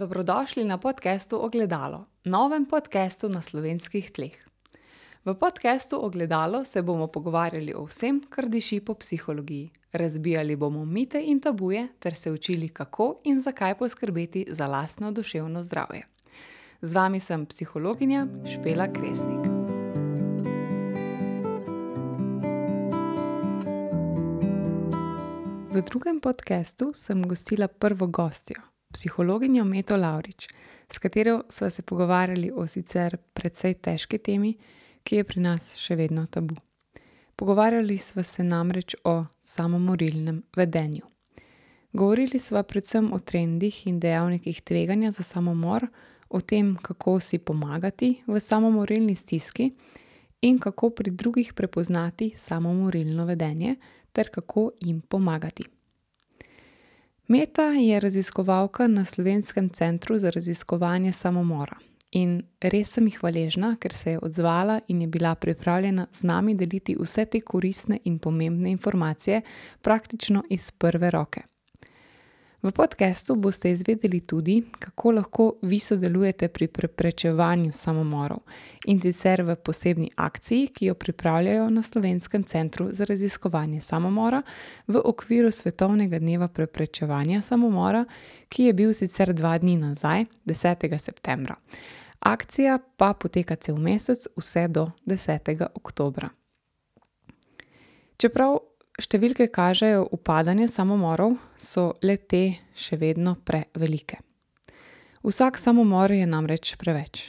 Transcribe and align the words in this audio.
Dobrodošli 0.00 0.64
na 0.64 0.78
podkastu 0.78 1.44
Ogledalo, 1.44 2.04
novem 2.24 2.66
podkastu 2.66 3.28
na 3.28 3.42
slovenskih 3.42 4.10
tleh. 4.10 4.32
V 5.24 5.34
podkastu 5.34 6.00
Ogledalo 6.00 6.64
se 6.64 6.82
bomo 6.82 7.06
pogovarjali 7.06 7.74
o 7.74 7.84
vsem, 7.84 8.22
kar 8.28 8.48
diši 8.48 8.80
po 8.80 8.94
psihologiji. 8.94 9.70
Razbijali 9.92 10.56
bomo 10.56 10.84
mite 10.84 11.20
in 11.20 11.40
tabuje, 11.40 11.88
ter 11.98 12.14
se 12.14 12.32
učili, 12.32 12.68
kako 12.68 13.20
in 13.24 13.40
zakaj 13.40 13.78
poskrbeti 13.78 14.46
za 14.48 14.66
lastno 14.66 15.12
duševno 15.12 15.62
zdravje. 15.62 16.02
Z 16.82 16.94
vami 16.94 17.20
sem 17.20 17.46
psihologinja 17.46 18.26
Špela 18.52 18.88
Kresnik. 18.92 19.44
V 25.70 25.82
drugem 25.90 26.20
podkastu 26.20 26.90
sem 26.94 27.22
gostila 27.22 27.68
prvo 27.68 28.06
gostjo, 28.06 28.69
psihologinjo 28.92 29.64
Meto 29.64 29.96
Laurič, 29.96 30.48
s 30.92 30.98
katero 30.98 31.42
sva 31.48 31.70
se 31.70 31.82
pogovarjali 31.82 32.50
o 32.54 32.66
sicer 32.66 33.16
precej 33.34 33.74
težki 33.74 34.18
temi, 34.18 34.56
ki 35.04 35.16
je 35.16 35.24
pri 35.24 35.40
nas 35.40 35.74
še 35.78 35.96
vedno 35.96 36.26
tabu. 36.26 36.56
Pogovarjali 37.36 37.96
sva 37.98 38.22
se 38.22 38.44
namreč 38.44 38.96
o 39.04 39.24
samomorilnem 39.40 40.42
vedenju. 40.56 41.06
Govorili 41.92 42.38
sva 42.38 42.62
predvsem 42.62 43.12
o 43.12 43.18
trendih 43.18 43.86
in 43.86 43.98
dejavnikih 44.00 44.62
tveganja 44.62 45.10
za 45.10 45.22
samomor, 45.22 45.86
o 46.30 46.40
tem, 46.40 46.76
kako 46.76 47.18
si 47.20 47.38
pomagati 47.38 48.22
v 48.26 48.40
samomorilni 48.40 49.14
stiski 49.14 49.72
in 50.46 50.58
kako 50.58 50.90
pri 50.90 51.10
drugih 51.10 51.52
prepoznati 51.54 52.30
samomorilno 52.36 53.24
vedenje 53.26 53.76
ter 54.12 54.30
kako 54.30 54.70
jim 54.80 55.00
pomagati. 55.00 55.64
Meta 57.30 57.62
je 57.62 58.00
raziskovalka 58.00 58.86
na 58.86 59.04
Slovenskem 59.04 59.68
centru 59.68 60.18
za 60.18 60.30
raziskovanje 60.30 61.12
samomora 61.12 61.76
in 62.10 62.42
res 62.60 62.90
sem 62.90 63.06
jih 63.06 63.18
hvaležna, 63.20 63.76
ker 63.78 63.94
se 63.94 64.16
je 64.16 64.18
odzvala 64.18 64.80
in 64.88 65.00
je 65.00 65.06
bila 65.06 65.34
pripravljena 65.34 66.06
z 66.12 66.26
nami 66.26 66.56
deliti 66.58 66.96
vse 66.98 67.24
te 67.30 67.40
koristne 67.40 68.00
in 68.04 68.18
pomembne 68.18 68.70
informacije 68.70 69.42
praktično 69.80 70.42
iz 70.50 70.70
prve 70.70 71.10
roke. 71.10 71.42
V 72.62 72.72
podkastu 72.72 73.34
boste 73.36 73.70
izvedeli 73.70 74.20
tudi, 74.20 74.62
kako 74.78 75.12
lahko 75.12 75.54
vi 75.62 75.78
sodelujete 75.78 76.48
pri 76.48 76.66
preprečevanju 76.68 77.72
samomorov 77.72 78.38
in 78.84 79.00
sicer 79.00 79.42
v 79.42 79.56
posebni 79.56 80.10
akciji, 80.16 80.66
ki 80.66 80.86
jo 80.86 80.94
pripravljajo 80.94 81.70
na 81.70 81.82
Slovenskem 81.82 82.44
centru 82.44 82.92
za 82.92 83.04
raziskovanje 83.04 83.80
samomora 83.80 84.42
v 84.86 85.00
okviru 85.04 85.50
Svetovnega 85.50 86.18
dneva 86.18 86.48
preprečevanja 86.48 87.40
samomora, 87.42 88.04
ki 88.48 88.64
je 88.64 88.72
bil 88.72 88.94
sicer 88.94 89.32
dva 89.32 89.58
dni 89.58 89.76
nazaj, 89.76 90.24
10. 90.44 90.98
septembra. 90.98 91.56
Akcija 92.20 92.78
pa 92.96 93.14
poteka 93.14 93.56
cel 93.56 93.76
mesec, 93.76 94.28
vse 94.36 94.68
do 94.68 94.90
10. 95.06 95.66
oktobra. 95.74 96.28
Čeprav 98.16 98.58
številke 99.00 99.48
kažejo 99.52 100.06
upadanje 100.12 100.68
samomorov, 100.68 101.36
so 101.56 101.94
le 102.02 102.16
te 102.16 102.42
še 102.76 102.98
vedno 103.00 103.36
prevelike. 103.44 104.20
Vsak 105.24 105.58
samomor 105.60 106.12
je 106.12 106.26
namreč 106.28 106.74
preveč. 106.80 107.28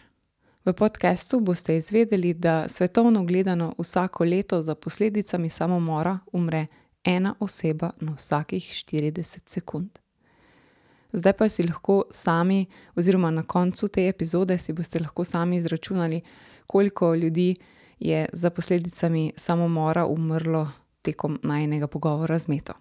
V 0.65 0.73
podkastu 0.77 1.39
boste 1.41 1.75
izvedeli, 1.75 2.33
da 2.33 2.67
svetovno 2.69 3.25
gledano 3.25 3.73
vsako 3.79 4.23
leto 4.23 4.61
za 4.61 4.75
posledicami 4.75 5.49
samomora 5.49 6.19
umre 6.31 6.67
ena 7.03 7.33
oseba 7.39 7.91
na 7.99 8.13
vsakih 8.13 8.63
40 8.63 9.49
sekund. 9.49 9.99
Zdaj 11.13 11.33
pa 11.33 11.49
si 11.49 11.63
lahko 11.63 12.03
sami, 12.11 12.65
oziroma 12.95 13.31
na 13.31 13.43
koncu 13.43 13.87
te 13.87 14.07
epizode 14.07 14.57
si 14.57 14.73
boste 14.73 14.99
lahko 14.99 15.23
sami 15.23 15.57
izračunali, 15.57 16.21
koliko 16.67 17.15
ljudi 17.15 17.55
je 17.99 18.29
za 18.33 18.49
posledicami 18.49 19.33
samomora 19.35 20.05
umrlo 20.05 20.67
tekom 21.01 21.39
najnega 21.43 21.87
pogovora 21.87 22.39
z 22.39 22.47
Meto. 22.47 22.73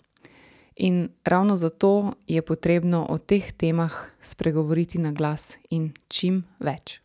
In 0.76 1.08
ravno 1.25 1.56
zato 1.56 2.12
je 2.26 2.42
potrebno 2.42 3.06
o 3.08 3.19
teh 3.19 3.53
temah 3.53 3.92
spregovoriti 4.20 4.98
na 4.98 5.12
glas 5.12 5.58
in 5.70 5.92
čim 6.08 6.44
več. 6.58 7.00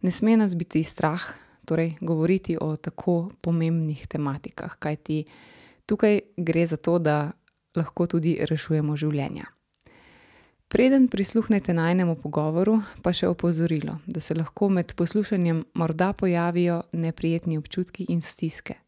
Ne 0.00 0.10
sme 0.10 0.36
nas 0.36 0.56
biti 0.56 0.84
strah, 0.84 1.20
torej 1.64 1.96
govoriti 2.00 2.56
o 2.60 2.76
tako 2.76 3.32
pomembnih 3.40 4.06
tematikah, 4.06 4.76
kajti 4.78 5.24
tukaj 5.86 6.20
gre 6.36 6.66
za 6.66 6.76
to, 6.76 6.98
da 6.98 7.32
lahko 7.76 8.06
tudi 8.06 8.38
rešujemo 8.40 8.96
življenja. 8.96 9.44
Preden 10.68 11.08
prisluhnete 11.08 11.74
najnemu 11.74 12.16
pogovoru, 12.18 12.80
pa 13.02 13.12
še 13.12 13.28
opozorilo, 13.30 13.98
da 14.06 14.20
se 14.20 14.34
lahko 14.34 14.68
med 14.68 14.94
poslušanjem 14.96 15.64
morda 15.74 16.12
pojavijo 16.12 16.82
neprijetni 16.92 17.58
občutki 17.58 18.08
in 18.08 18.20
stiske. 18.20 18.83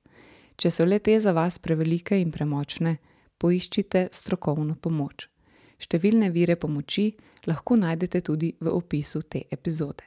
Če 0.56 0.70
so 0.72 0.86
le 0.88 0.98
te 1.04 1.18
za 1.20 1.34
vas 1.36 1.58
prevelike 1.60 2.16
in 2.16 2.30
premočne, 2.32 2.96
poiščite 3.36 4.06
strokovno 4.16 4.78
pomoč. 4.80 5.28
Številne 5.76 6.30
vire 6.32 6.56
pomoči 6.56 7.10
lahko 7.46 7.76
najdete 7.76 8.22
tudi 8.24 8.54
v 8.60 8.72
opisu 8.72 9.20
te 9.28 9.44
epizode. 9.52 10.06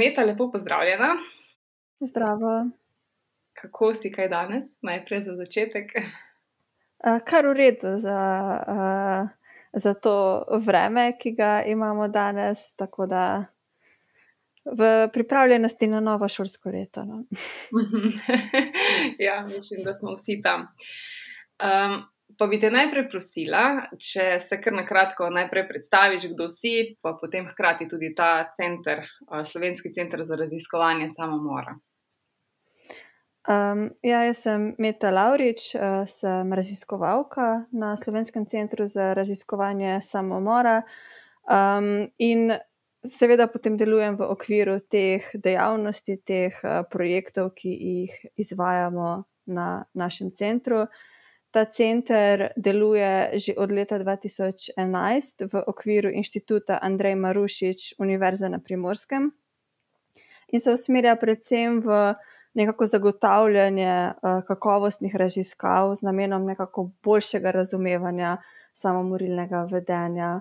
Meta, 0.00 0.24
lepo 0.24 0.48
pozdravljena. 0.52 1.12
Zdravo. 2.00 2.70
Kako 3.60 3.92
si 4.00 4.08
kaj 4.12 4.30
danes, 4.32 4.70
najprej 4.86 5.26
za 5.26 5.36
začetek? 5.36 5.92
Uh, 7.04 7.18
kar 7.26 7.44
v 7.44 7.52
redu 7.58 7.98
za, 8.00 8.20
uh, 8.64 9.28
za 9.76 9.92
to 9.94 10.14
vreme, 10.64 11.10
ki 11.20 11.34
ga 11.36 11.52
imamo 11.68 12.08
danes, 12.08 12.70
tako 12.80 13.04
da 13.10 13.24
v 14.64 15.08
pripravljenosti 15.12 15.86
na 15.86 16.00
novo 16.00 16.28
šolsko 16.28 16.70
leto. 16.70 17.04
No. 17.04 17.24
ja, 19.26 19.42
mislim, 19.42 19.84
da 19.84 19.94
smo 19.98 20.14
vsi 20.14 20.40
tam. 20.42 20.60
Um, 21.60 22.02
pa 22.38 22.46
bi 22.46 22.60
te 22.60 22.70
najprej 22.70 23.08
prosila, 23.10 23.64
če 23.98 24.38
se 24.40 24.60
kar 24.60 24.76
na 24.76 24.86
kratko 24.86 25.30
najprej 25.32 25.66
predstaviš, 25.68 26.30
kdo 26.34 26.48
si, 26.52 26.96
pa 27.02 27.16
potem 27.20 27.48
hkrati 27.48 27.88
tudi 27.88 28.14
ta 28.16 28.50
center, 28.56 29.04
uh, 29.28 29.44
Slovenski 29.44 29.92
center 29.96 30.24
za 30.24 30.36
raziskovanje 30.36 31.10
samomora. 31.16 31.76
Um, 33.48 33.86
ja, 34.04 34.22
jaz 34.28 34.42
sem 34.44 34.74
Meta 34.78 35.10
Laurič, 35.10 35.72
uh, 35.74 36.04
sem 36.06 36.52
raziskovalka 36.52 37.64
na 37.72 37.96
Slovenskem 37.96 38.44
centru 38.46 38.86
za 38.88 39.14
raziskovanje 39.16 40.00
samomora. 40.04 40.82
Um, 41.48 42.10
in 42.18 42.52
seveda 43.04 43.46
potem 43.46 43.76
delujem 43.76 44.16
v 44.16 44.28
okviru 44.28 44.80
teh 44.80 45.24
dejavnosti, 45.34 46.20
teh 46.24 46.56
uh, 46.64 46.82
projektov, 46.90 47.54
ki 47.56 47.70
jih 47.70 48.12
izvajamo 48.36 49.24
na 49.46 49.84
našem 49.94 50.30
centru. 50.36 50.86
Ta 51.50 51.64
center 51.66 52.52
deluje 52.56 53.34
že 53.34 53.58
od 53.58 53.72
leta 53.74 53.98
2011 53.98 55.50
v 55.50 55.54
okviru 55.66 56.12
inštituta 56.14 56.78
Andrej 56.78 57.18
Marušič 57.18 57.98
Univerze 57.98 58.46
na 58.48 58.62
Primorskem 58.62 59.32
in 60.50 60.60
se 60.60 60.70
usmerja 60.70 61.16
predvsem 61.16 61.80
v 61.82 62.14
nekako 62.54 62.86
zagotavljanje 62.86 64.14
uh, 64.22 64.42
kakovostnih 64.46 65.14
raziskav 65.14 65.94
z 65.94 66.02
namenom 66.02 66.46
nekako 66.46 66.90
boljšega 67.02 67.50
razumevanja 67.50 68.36
samomorilnega 68.74 69.66
vedenja 69.70 70.40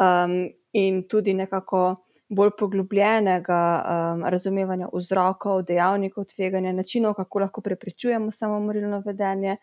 um, 0.00 0.48
in 0.72 1.02
tudi 1.08 1.34
nekako 1.34 1.82
bolj 2.30 2.50
poglobljenega 2.58 3.60
um, 3.82 4.24
razumevanja 4.24 4.88
vzrokov, 4.92 5.64
dejavnikov 5.66 6.24
tveganja, 6.30 6.72
načinov, 6.72 7.14
kako 7.18 7.46
lahko 7.46 7.60
preprečujemo 7.60 8.30
samomorilno 8.32 9.02
vedenje, 9.06 9.56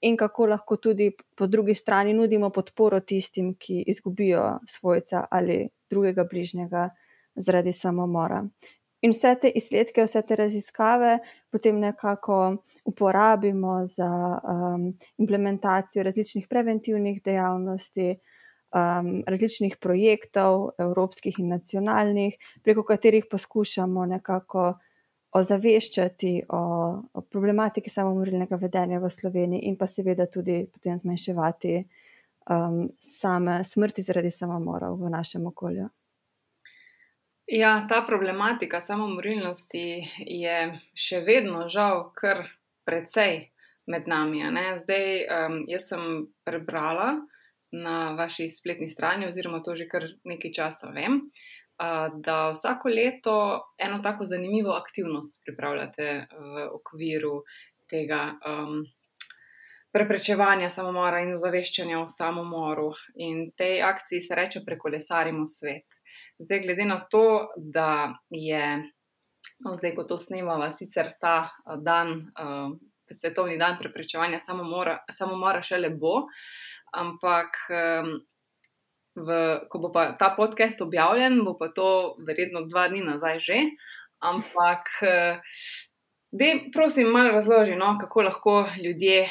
in 0.00 0.16
kako 0.16 0.46
lahko 0.46 0.76
tudi 0.76 1.10
po 1.36 1.46
drugi 1.46 1.74
strani 1.74 2.12
nudimo 2.12 2.50
podporo 2.50 3.00
tistim, 3.00 3.54
ki 3.58 3.84
izgubijo 3.86 4.58
svojca 4.68 5.24
ali 5.30 5.68
drugega 5.90 6.24
bližnjega 6.24 6.88
zaradi 7.34 7.72
samomora. 7.72 8.44
In 9.02 9.12
vse 9.12 9.34
te 9.40 9.48
izsledke, 9.48 10.04
vse 10.04 10.22
te 10.22 10.36
raziskave 10.36 11.18
potem 11.52 11.78
nekako 11.80 12.56
uporabimo 12.84 13.86
za 13.86 14.08
um, 14.08 14.92
implementacijo 15.18 16.02
različnih 16.02 16.46
preventivnih 16.48 17.22
dejavnosti 17.24 18.14
um, 18.76 19.22
različnih 19.26 19.76
projektov, 19.80 20.70
evropskih 20.78 21.38
in 21.38 21.48
nacionalnih, 21.48 22.36
preko 22.62 22.84
katerih 22.84 23.24
poskušamo 23.30 24.06
nekako 24.06 24.74
ozaveščati 25.36 26.32
o, 26.48 26.62
o 27.12 27.20
problematiki 27.20 27.90
samomorilnega 27.92 28.56
vedenja 28.60 29.00
v 29.02 29.10
Sloveniji 29.10 29.68
in 29.68 29.76
pa 29.76 29.88
seveda 29.90 30.26
tudi 30.32 30.62
potem 30.72 30.98
zmanjševati 30.98 31.76
um, 31.80 32.86
same 33.02 33.60
smrti 33.64 34.04
zaradi 34.06 34.30
samomorov 34.30 34.98
v 35.02 35.12
našem 35.12 35.46
okolju. 35.46 35.88
Ja, 37.46 37.86
ta 37.88 38.00
problematika 38.08 38.80
samomorilnosti 38.82 39.86
je 40.26 40.56
še 40.98 41.20
vedno, 41.22 41.68
žal, 41.70 42.08
kar 42.18 42.42
precej 42.86 43.52
med 43.86 44.08
nami. 44.10 44.42
Zdaj, 44.82 45.06
um, 45.30 45.60
jaz 45.70 45.86
sem 45.92 46.26
prebrala, 46.42 47.20
na 47.82 48.14
vaši 48.18 48.48
spletni 48.48 48.88
strani, 48.90 49.26
oziroma 49.26 49.62
to 49.62 49.76
že 49.76 49.88
kar 49.88 50.06
nekaj 50.24 50.52
časa 50.52 50.90
vem, 50.94 51.20
da 52.24 52.36
vsako 52.54 52.88
leto 52.88 53.36
eno 53.78 53.98
tako 54.02 54.24
zanimivo 54.24 54.72
aktivnost 54.72 55.42
pripravljate 55.44 56.26
v 56.32 56.68
okviru 56.72 57.42
tega 57.90 58.20
um, 58.48 58.80
preprečevanja 59.92 60.70
samomora 60.70 61.20
in 61.24 61.34
ozaveščanja 61.34 62.00
o 62.00 62.08
samomoru. 62.08 62.90
In 63.14 63.50
tej 63.56 63.82
akciji 63.82 64.24
se 64.24 64.34
reče 64.34 64.64
Prekolesarimo 64.66 65.46
svet. 65.46 65.84
Zdaj, 66.38 66.60
glede 66.64 66.84
na 66.84 66.98
to, 67.10 67.48
da 67.56 68.16
je, 68.30 68.64
no, 69.64 69.76
zdaj, 69.76 69.94
ko 69.96 70.04
to 70.04 70.18
snemamo, 70.18 70.72
sicer 70.72 71.14
ta 71.20 71.38
dan. 71.84 72.18
Uh, 72.36 72.76
svetovni 73.14 73.58
dan 73.58 73.76
preprečevanja 73.78 74.40
samomora, 74.40 74.98
samomora 75.12 75.62
šele 75.62 75.90
bo. 75.90 76.24
Ampak, 76.92 77.58
v, 79.16 79.28
ko 79.70 79.78
bo 79.78 79.90
ta 79.92 80.30
podcast 80.36 80.80
objavljen, 80.84 81.42
bo 81.44 81.56
pa 81.58 81.68
to 81.74 82.16
verjetno 82.26 82.66
dva 82.68 82.88
dni 82.92 83.02
nazaj 83.04 83.40
že. 83.40 83.58
Ampak, 84.22 84.88
da, 86.32 86.46
prosim, 86.72 87.10
malo 87.12 87.34
razloži, 87.34 87.76
no, 87.76 87.96
kako 88.00 88.22
lahko 88.28 88.54
ljudje, 88.84 89.26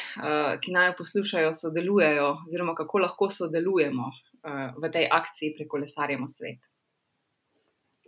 ki 0.62 0.72
naj 0.72 0.94
poslušajo, 0.98 1.54
sodelujejo, 1.54 2.30
oziroma 2.46 2.74
kako 2.78 3.02
lahko 3.06 3.30
sodelujemo 3.30 4.10
v 4.78 4.90
tej 4.92 5.08
akciji 5.10 5.54
Prekolesarjemo 5.58 6.28
svet. 6.28 6.62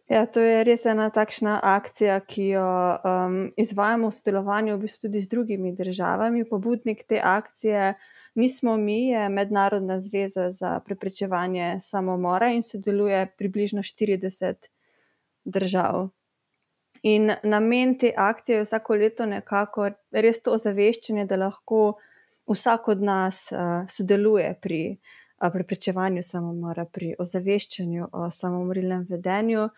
Ja, 0.08 0.22
to 0.24 0.40
je 0.40 0.62
res 0.64 0.86
ena 0.88 1.10
takšna 1.12 1.58
akcija, 1.68 2.14
ki 2.24 2.46
jo 2.54 2.64
um, 2.64 3.34
izvajamo 3.60 4.08
v 4.08 4.16
sodelovanju 4.16 4.76
v 4.76 4.86
bistvu 4.86 5.04
tudi 5.04 5.20
z 5.20 5.28
drugimi 5.28 5.74
državami. 5.76 6.46
Pobudnik 6.48 7.02
te 7.04 7.20
akcije 7.20 7.90
nismo 8.38 8.76
mi, 8.76 9.06
je 9.08 9.28
Mednarodna 9.28 10.00
zveza 10.00 10.52
za 10.52 10.80
preprečevanje 10.80 11.80
samomora 11.82 12.52
in 12.52 12.62
sodeluje 12.62 13.26
približno 13.38 13.82
40 13.82 14.54
držav. 15.44 16.08
In 17.02 17.32
namen 17.42 17.98
te 17.98 18.12
akcije 18.16 18.56
je 18.56 18.62
vsako 18.62 18.94
leto 18.94 19.26
nekako 19.26 19.90
res 20.10 20.42
to 20.42 20.54
ozaveščanje, 20.54 21.26
da 21.26 21.36
lahko 21.36 21.98
vsak 22.46 22.88
od 22.88 23.02
nas 23.02 23.52
uh, 23.52 23.58
sodeluje 23.90 24.54
pri 24.62 24.80
uh, 24.96 25.50
preprečevanju 25.52 26.22
samomora, 26.22 26.84
pri 26.84 27.14
ozaveščanju 27.18 28.10
o 28.12 28.30
samomorilnem 28.30 29.06
vedenju. 29.10 29.68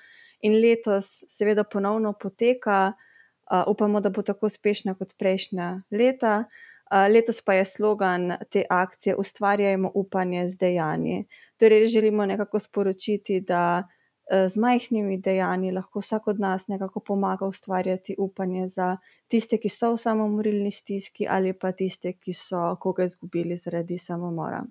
In 0.41 0.61
letos, 0.61 1.25
seveda, 1.29 1.65
ponovno 1.65 2.13
poteka, 2.13 2.93
uh, 2.93 3.63
upamo, 3.67 4.01
da 4.01 4.11
bo 4.11 4.23
tako 4.23 4.53
uspešna 4.53 4.95
kot 4.95 5.17
prejšnja 5.19 5.79
leta. 5.91 6.45
Uh, 6.45 6.67
letos 6.91 7.43
pa 7.43 7.55
je 7.55 7.65
slogan 7.65 8.37
te 8.51 8.65
akcije: 8.71 9.17
Ustvarjajmo 9.17 9.91
upanje 9.95 10.49
z 10.49 10.57
dejanji. 10.57 11.25
Torej, 11.57 11.87
želimo 11.87 12.27
nekako 12.27 12.59
sporočiti, 12.59 13.41
da 13.41 13.83
uh, 13.85 14.01
z 14.49 14.57
majhnimi 14.57 15.19
dejanji 15.19 15.73
lahko 15.73 16.01
vsak 16.01 16.29
od 16.29 16.41
nas 16.41 16.69
nekako 16.69 17.01
pomaga 17.01 17.47
ustvarjati 17.47 18.15
upanje 18.19 18.69
za 18.69 18.97
tiste, 19.29 19.59
ki 19.59 19.69
so 19.69 19.93
v 19.93 19.99
samomorilni 19.99 20.71
stiski, 20.71 21.27
ali 21.29 21.53
pa 21.53 21.73
tiste, 21.73 22.13
ki 22.13 22.33
so 22.33 22.77
koga 22.81 23.05
izgubili 23.05 23.57
zaradi 23.57 23.99
samomora. 23.99 24.63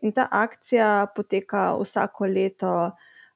In 0.00 0.12
ta 0.12 0.28
akcija 0.30 1.06
poteka 1.16 1.74
vsako 1.80 2.26
leto 2.26 2.90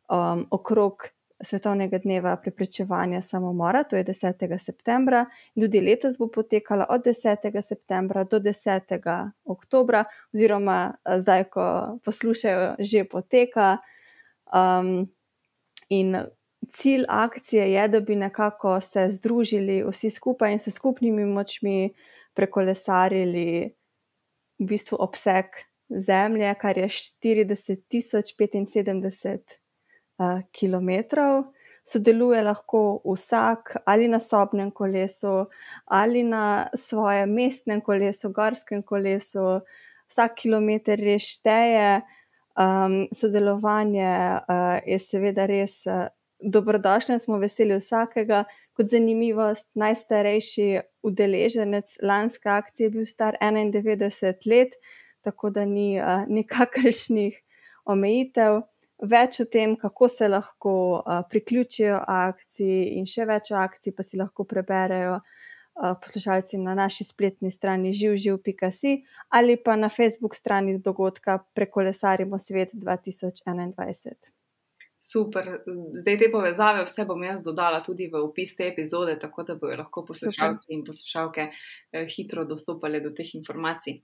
um, 0.08 0.46
okrog 0.50 1.08
svetovnega 1.40 1.98
dneva 1.98 2.36
preprečevanja 2.36 3.22
samomora, 3.22 3.82
to 3.84 3.96
je 3.96 4.04
10. 4.04 4.58
septembra, 4.58 5.26
in 5.54 5.62
tudi 5.62 5.80
letos 5.80 6.18
bo 6.18 6.28
potekala 6.28 6.86
od 6.90 7.04
10. 7.06 7.62
septembra 7.62 8.24
do 8.24 8.40
10. 8.40 9.30
oktobra, 9.44 10.04
oziroma 10.34 10.94
zdaj, 11.18 11.44
ko 11.44 11.98
poslušajo, 12.04 12.74
že 12.78 13.04
poteka. 13.04 13.78
Um, 14.52 15.06
in 15.88 16.16
cilj 16.72 17.04
akcije 17.08 17.72
je, 17.72 17.88
da 17.88 18.00
bi 18.00 18.16
nekako 18.16 18.80
se 18.80 19.08
združili 19.08 19.84
vsi 19.90 20.10
skupaj 20.10 20.52
in 20.52 20.58
se 20.58 20.70
skupnimi 20.70 21.24
močmi 21.24 21.94
prekolesarili 22.34 23.74
v 24.58 24.64
bistvu 24.66 24.96
obseg 25.00 25.46
zemlje, 25.88 26.54
kar 26.60 26.78
je 26.78 26.88
40 26.88 27.82
tisoč 27.88 28.34
75 28.34 29.38
kilometrov. 30.52 31.44
Sodeluje 31.88 32.42
lahko 32.44 33.00
vsak 33.04 33.76
ali 33.86 34.08
na 34.08 34.18
sobnem 34.20 34.70
kolesu, 34.70 35.46
ali 35.86 36.22
na 36.22 36.68
svojem 36.76 37.30
mestnem 37.32 37.80
kolesu, 37.80 38.28
gorskem 38.28 38.82
kolesu, 38.82 39.60
vsak 40.10 40.34
kilometer 40.42 41.00
res 41.00 41.24
šteje. 41.38 42.02
Um, 42.58 43.06
sodelovanje 43.14 44.10
uh, 44.10 44.80
je 44.82 44.98
seveda 44.98 45.46
res 45.46 45.78
uh, 45.86 46.08
dobrodošlo, 46.42 47.18
smo 47.22 47.38
veseli 47.38 47.78
vsakega. 47.78 48.44
Kot 48.76 48.90
zanimivost, 48.90 49.68
najstarejši 49.78 50.80
udeleženec 51.06 51.96
lanske 52.02 52.50
akcije 52.50 52.86
je 52.86 52.90
bil 52.90 53.06
star 53.06 53.38
91 53.42 54.50
let, 54.50 54.74
tako 55.22 55.50
da 55.50 55.64
ni 55.64 55.96
uh, 56.00 56.26
nikakršnih 56.28 57.38
omejitev 57.86 58.60
več 59.02 59.40
o 59.40 59.46
tem, 59.46 59.76
kako 59.76 60.08
se 60.08 60.28
lahko 60.28 60.72
uh, 60.98 61.20
priključijo 61.30 61.98
akciji, 62.06 62.94
in 62.98 63.06
še 63.06 63.26
več 63.28 63.52
akcij, 63.52 63.94
pa 63.96 64.06
si 64.06 64.18
lahko 64.18 64.44
preberejo 64.48 65.18
uh, 65.20 65.92
poslušalci 66.02 66.58
na 66.62 66.74
naši 66.74 67.04
spletni 67.04 67.50
strani 67.54 67.92
živživ.si 67.92 68.96
ali 69.30 69.56
pa 69.56 69.76
na 69.76 69.88
Facebook 69.88 70.34
strani 70.34 70.78
dogodka 70.78 71.38
Prekolesarimo 71.54 72.38
svet 72.38 72.74
2021. 72.74 74.34
Super, 74.98 75.46
zdaj 76.00 76.16
te 76.18 76.26
povezave, 76.32 76.82
vse 76.88 77.04
bom 77.06 77.20
jaz 77.22 77.44
dodala 77.46 77.78
tudi 77.86 78.08
v 78.10 78.18
opis 78.18 78.56
te 78.58 78.66
epizode, 78.66 79.14
tako 79.22 79.44
da 79.46 79.54
bodo 79.54 79.76
lahko 79.78 80.02
poslušalci 80.08 80.66
Super. 80.66 80.74
in 80.74 80.82
poslušalke 80.84 81.44
eh, 81.46 82.06
hitro 82.10 82.42
dostopali 82.44 82.98
do 83.00 83.12
teh 83.14 83.30
informacij. 83.38 84.00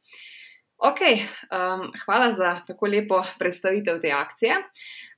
Ok, 0.79 1.00
um, 1.00 1.93
hvala 2.05 2.35
za 2.35 2.61
tako 2.67 2.87
lepo 2.87 3.23
predstavitev 3.38 4.00
te 4.00 4.11
akcije. 4.12 4.55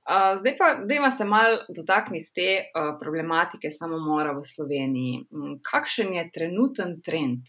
Uh, 0.07 0.39
zdaj 0.41 0.57
pa, 0.59 0.75
da 0.85 1.11
se 1.11 1.25
malo 1.25 1.59
dotakniti 1.77 2.31
te 2.35 2.51
uh, 2.61 2.99
problematike 3.01 3.71
samomora 3.71 4.33
v 4.33 4.45
Sloveniji. 4.45 5.25
Um, 5.31 5.59
kakšen 5.63 6.15
je 6.15 6.31
trenuten 6.35 7.01
trend? 7.03 7.43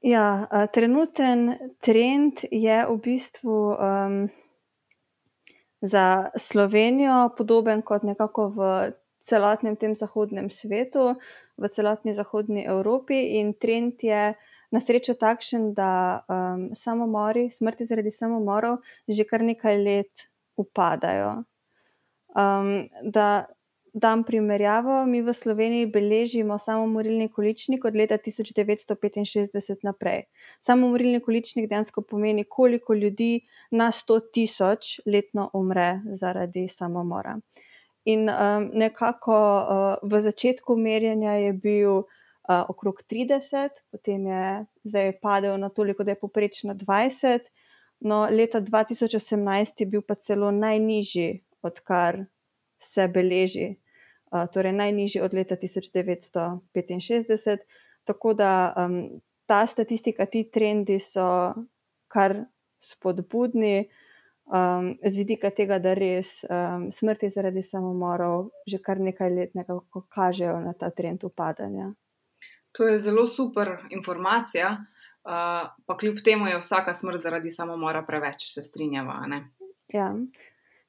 Ja, 0.00 0.46
uh, 0.52 0.70
trenuten 0.72 1.58
trend 1.80 2.46
je 2.50 2.86
v 2.88 2.96
bistvu 3.04 3.58
um, 3.74 4.28
za 5.80 6.30
Slovenijo 6.36 7.34
podoben 7.36 7.82
kot 7.82 8.02
nekako 8.02 8.48
v 8.48 8.92
celotnem 9.20 9.76
tem 9.76 9.96
zahodnem 9.96 10.50
svetu, 10.50 11.18
v 11.58 11.68
celotni 11.68 12.14
zahodni 12.14 12.64
Evropi, 12.64 13.36
in 13.36 13.52
trend 13.54 14.00
je 14.02 14.32
na 14.70 14.80
srečo 14.80 15.14
takšen, 15.14 15.72
da 15.74 16.24
um, 16.28 16.68
samomori, 16.76 17.48
smrti 17.50 17.86
zaradi 17.88 18.12
samomorov, 18.12 18.82
že 19.08 19.24
kar 19.24 19.44
nekaj 19.44 19.78
let 19.80 20.28
upadajo. 20.60 21.44
Um, 22.36 22.88
da 23.02 23.46
dam 23.94 24.22
primerjavo, 24.24 25.06
mi 25.06 25.22
v 25.22 25.32
Sloveniji 25.32 25.86
beležimo 25.86 26.58
samomorilni 26.58 27.28
količnik 27.28 27.84
od 27.84 27.96
leta 27.96 28.18
1965 28.18 29.76
naprej. 29.82 30.22
Samomorilni 30.60 31.20
količnik 31.20 31.68
dejansko 31.68 32.02
pomeni, 32.02 32.44
koliko 32.44 32.94
ljudi 32.94 33.40
na 33.70 33.90
100 33.92 34.20
tisoč 34.32 35.00
letno 35.06 35.50
umre 35.54 36.00
zaradi 36.12 36.68
samomora. 36.68 37.38
In 38.04 38.28
um, 38.28 38.70
nekako 38.72 39.34
uh, 39.58 40.10
v 40.10 40.20
začetku 40.22 40.76
merjenja 40.76 41.32
je 41.32 41.52
bil 41.52 42.02
uh, 42.48 42.64
okrog 42.68 43.02
30, 43.10 43.68
potem 43.90 44.26
je 44.26 44.66
zdaj 44.84 45.20
padel 45.20 45.58
na 45.58 45.68
toliko, 45.68 46.04
da 46.04 46.10
je 46.10 46.20
poprečno 46.20 46.74
20. 46.74 47.38
No, 48.00 48.28
leta 48.30 48.60
2018 48.60 49.80
je 49.80 49.86
bil 49.86 50.02
pa 50.02 50.14
celo 50.14 50.50
najnižji, 50.50 51.44
odkar 51.62 52.24
se 52.78 53.08
beleži, 53.08 53.76
uh, 54.32 54.46
torej 54.52 54.72
najnižji 54.72 55.22
od 55.22 55.34
leta 55.34 55.56
1965. 55.56 57.58
Tako 58.04 58.34
da 58.34 58.74
um, 58.76 59.20
ta 59.46 59.66
statistika, 59.66 60.26
ti 60.26 60.50
trendi 60.50 61.00
so 61.00 61.54
kar 62.08 62.44
spodbudni. 62.80 63.88
Um, 64.48 64.96
z 65.04 65.16
vidika 65.16 65.50
tega, 65.52 65.76
da 65.76 65.92
res 65.92 66.40
um, 66.48 66.88
smrti 66.92 67.28
zaradi 67.28 67.60
samomorov 67.62 68.48
že 68.64 68.78
kar 68.80 68.96
nekaj 68.96 69.30
let 69.30 69.54
nekako 69.54 70.06
kažejo 70.08 70.60
na 70.64 70.72
ta 70.72 70.90
trend 70.90 71.24
upadanja. 71.24 71.92
To 72.78 72.86
je 72.86 72.98
zelo 73.02 73.26
super 73.26 73.76
informacija, 73.90 74.70
uh, 74.78 75.70
pa 75.86 75.96
kljub 76.00 76.22
temu 76.24 76.46
je 76.46 76.60
vsaka 76.62 76.94
smrt 76.94 77.22
zaradi 77.22 77.52
samomora 77.52 78.04
preveč, 78.06 78.52
se 78.54 78.62
strinjava. 78.62 79.18
Ja. 79.92 80.12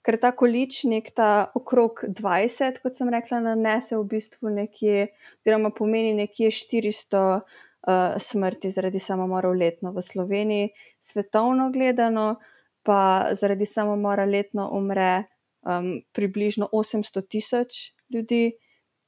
Ker 0.06 0.20
ta 0.22 0.32
količnik, 0.32 1.10
ta 1.18 1.50
okrog 1.58 2.04
20, 2.08 2.80
kot 2.84 2.96
sem 2.96 3.10
rekla, 3.10 3.42
nanese 3.44 3.98
v 3.98 4.06
bistvu 4.14 4.54
nekje, 4.54 5.10
oziroma 5.42 5.74
pomeni 5.76 6.14
nekje 6.14 6.54
400 6.56 7.26
uh, 7.26 7.58
uh, 7.88 8.18
smrti 8.18 8.72
zaradi 8.72 9.00
samomorov 9.00 9.56
letno 9.56 9.92
v 9.92 10.02
Sloveniji, 10.02 10.70
svetovno 11.02 11.72
gledano 11.72 12.36
pa 12.84 13.30
zaradi 13.36 13.66
samomora 13.66 14.26
letno 14.26 14.70
umre 14.74 15.24
um, 15.62 16.02
približno 16.12 16.70
800 16.74 17.28
tisoč 17.28 17.94
ljudi, 18.10 18.54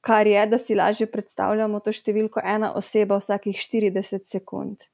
kar 0.02 0.26
je, 0.26 0.46
da 0.46 0.58
si 0.58 0.74
lažje 0.74 1.06
predstavljamo 1.10 1.80
to 1.80 1.94
številko, 1.94 2.42
ena 2.44 2.72
oseba 2.78 3.20
vsakih 3.22 3.56
40 3.56 4.26
sekund. 4.26 4.88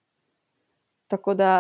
Tako 1.09 1.35
da, 1.39 1.53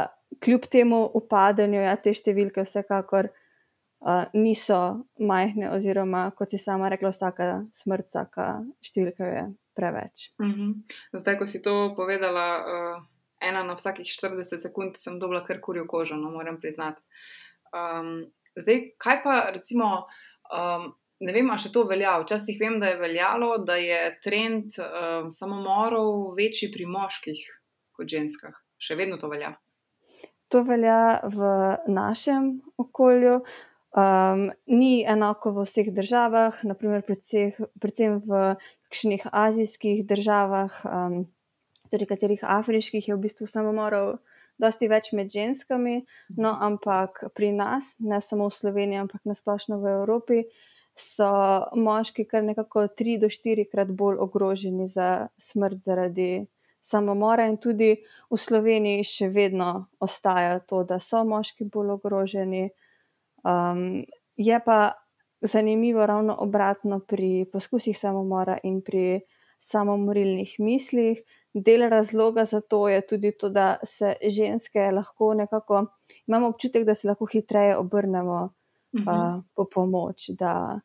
kljub 0.45 0.69
temu 0.69 1.07
upadanju, 1.17 1.81
ja, 1.81 1.95
te 1.97 2.13
številke 2.13 2.67
vsekakor 2.67 3.31
uh, 3.33 4.27
niso 4.37 4.81
majhne, 5.17 5.71
oziroma 5.73 6.27
kot 6.37 6.53
si 6.53 6.61
sama 6.61 6.93
rekla, 6.93 7.15
vsaka 7.17 7.49
smrt, 7.81 8.11
vsaka 8.11 8.51
številka 8.85 9.33
je 9.33 9.47
preveč. 9.79 10.29
Uh 10.37 10.47
mhm. 10.47 10.69
-huh. 10.69 11.21
Zdaj, 11.23 11.39
ko 11.39 11.47
si 11.47 11.63
to 11.63 11.95
povedala, 11.97 12.47
uh, 12.61 13.03
ena 13.41 13.65
na 13.65 13.75
vsakih 13.81 14.07
40 14.07 14.61
sekund, 14.61 14.97
sem 14.97 15.19
dobila 15.19 15.45
kar 15.45 15.61
kurjo 15.61 15.87
kožo, 15.87 16.17
no, 16.17 16.31
moram 16.31 16.61
priznati. 16.61 17.01
Um, 17.73 18.27
zdaj, 18.57 18.93
kaj 18.99 19.23
pa 19.23 19.51
recimo. 19.55 20.05
Um, 20.53 20.93
ne 21.21 21.35
vem, 21.35 21.51
če 21.59 21.71
to 21.75 21.85
velja. 21.89 22.17
Včasih 22.23 22.59
vem, 22.61 22.79
da 22.83 22.93
je 22.93 22.99
veljalo, 23.01 23.53
da 23.67 23.79
je 23.81 24.01
trend 24.25 24.79
um, 24.79 25.31
samomorov 25.35 26.35
večji 26.39 26.71
pri 26.75 26.87
moških 26.91 27.41
kot 27.99 28.11
ženskah. 28.11 28.55
Še 28.79 28.99
vedno 28.99 29.19
to 29.19 29.31
velja. 29.31 29.57
To 30.55 30.63
velja 30.65 31.19
v 31.29 31.49
našem 31.91 32.53
okolju. 32.79 33.41
Um, 33.99 34.51
ni 34.69 35.03
enako 35.09 35.57
v 35.57 35.65
vseh 35.67 35.89
državah, 35.97 36.61
naprimer, 36.69 37.03
predvseh, 37.09 37.57
predvsem 37.81 38.21
v 38.23 38.55
kakšnih 38.89 39.25
azijskih 39.33 40.05
državah, 40.07 40.77
um, 40.87 41.23
tudi 41.91 42.07
katerih 42.07 42.45
afriških 42.45 43.09
je 43.09 43.17
v 43.17 43.23
bistvu 43.25 43.49
samomorov. 43.51 44.21
Dosti 44.59 44.89
več 44.91 45.13
med 45.15 45.31
ženskami, 45.33 46.03
no, 46.37 46.53
ampak 46.53 47.25
pri 47.35 47.53
nas, 47.55 47.95
ne 48.03 48.19
samo 48.21 48.49
v 48.51 48.57
Sloveniji, 48.57 49.01
ampak 49.07 49.23
nasplošno 49.29 49.79
v 49.81 49.93
Evropi, 50.01 50.41
uh, 50.45 50.78
so 50.99 51.31
moški 51.79 52.25
kar 52.27 52.45
nekako 52.45 52.87
tri 52.89 53.17
do 53.19 53.31
štirikrat 53.31 53.89
bolj 53.89 54.19
ogroženi 54.25 54.89
za 54.89 55.29
smrt 55.39 55.83
zaradi 55.87 56.47
samomora, 56.83 57.47
in 57.47 57.57
tudi 57.57 57.93
v 58.31 58.39
Sloveniji 58.39 59.05
še 59.05 59.29
vedno 59.33 59.89
ostaja 60.01 60.59
to, 60.61 60.83
da 60.85 60.99
so 61.01 61.23
moški 61.25 61.69
bolj 61.69 61.95
ogroženi. 61.99 62.69
Um, 63.47 64.05
je 64.37 64.61
pa 64.65 64.95
zanimivo 65.41 66.07
ravno 66.07 66.37
obratno 66.41 67.01
pri 67.01 67.47
poskusih 67.53 67.99
samomora 67.99 68.59
in 68.63 68.81
pri 68.83 69.21
samomorilnih 69.61 70.57
mislih. 70.59 71.23
Del 71.55 71.89
razloga 71.91 72.45
za 72.45 72.61
to 72.61 72.89
je 72.89 73.01
tudi 73.07 73.33
to, 73.33 73.49
da 73.49 73.77
se 73.85 74.15
ženske 74.23 74.91
lahko 74.93 75.35
nekako, 75.35 75.87
imamo 76.27 76.49
občutek, 76.49 76.85
da 76.85 76.95
se 76.95 77.09
lahko 77.09 77.27
hitreje 77.27 77.77
obrnemo 77.77 78.58
uh, 78.95 79.43
po 79.55 79.67
pomoč, 79.75 80.31
da 80.39 80.81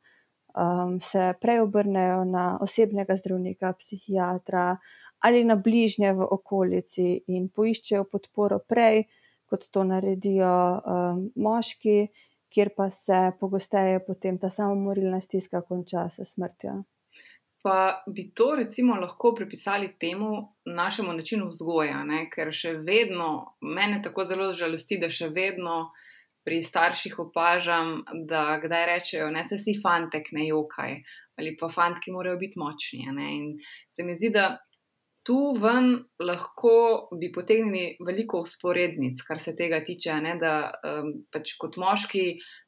um, 0.53 0.99
se 1.01 1.33
prej 1.41 1.59
obrnejo 1.59 2.23
na 2.25 2.57
osebnega 2.61 3.15
zdravnika, 3.15 3.73
psihiatra 3.79 4.77
ali 5.23 5.43
na 5.43 5.55
bližnje 5.55 6.13
v 6.13 6.25
okolici 6.35 7.23
in 7.31 7.47
poiščejo 7.47 8.03
podporo 8.11 8.59
prej, 8.59 9.05
kot 9.47 9.69
to 9.71 9.85
naredijo 9.87 10.51
um, 10.51 11.21
moški, 11.39 12.09
kjer 12.53 12.73
pa 12.75 12.89
se 12.91 13.31
pogosteje 13.39 14.01
potem 14.05 14.37
ta 14.37 14.49
samomorilna 14.51 15.21
stiska 15.23 15.61
konča 15.61 16.09
s 16.09 16.27
smrtjo. 16.33 16.81
Pa 17.63 18.03
bi 18.07 18.27
to 18.35 18.55
recimo 18.59 18.95
lahko 18.99 19.31
pripisali 19.35 19.93
temu 19.99 20.49
našemu 20.65 21.13
načinu 21.13 21.47
vzgoja, 21.47 22.03
ne? 22.03 22.25
ker 22.29 22.51
še 22.51 22.73
vedno 22.83 23.55
mene 23.61 24.01
tako 24.03 24.25
zelo 24.27 24.49
žalosti, 24.53 24.99
da 24.99 25.07
še 25.09 25.29
vedno 25.31 25.93
pri 26.43 26.63
starših 26.63 27.19
opažam, 27.19 28.01
da 28.27 28.59
kdaj 28.63 28.85
rečejo, 28.89 29.29
ne 29.31 29.45
se 29.47 29.59
si 29.59 29.77
fantek, 29.79 30.31
ne 30.35 30.47
jokaj, 30.47 30.99
ali 31.39 31.55
pa 31.59 31.69
fantki 31.71 32.11
morajo 32.11 32.37
biti 32.41 32.59
močni. 32.59 33.05
In 33.07 33.45
se 33.89 34.03
mi 34.03 34.17
zdi, 34.19 34.33
da 34.35 34.57
tu 35.23 35.37
ven 35.59 35.93
lahko 36.19 36.73
bi 37.19 37.31
potegnili 37.31 37.95
veliko 38.03 38.41
usporednic, 38.43 39.21
kar 39.27 39.39
se 39.41 39.55
tega 39.55 39.79
tiče, 39.85 40.17
ne, 40.23 40.35
da 40.41 40.55
um, 40.83 41.13
pač 41.31 41.55
kot 41.59 41.79
moški 41.79 42.25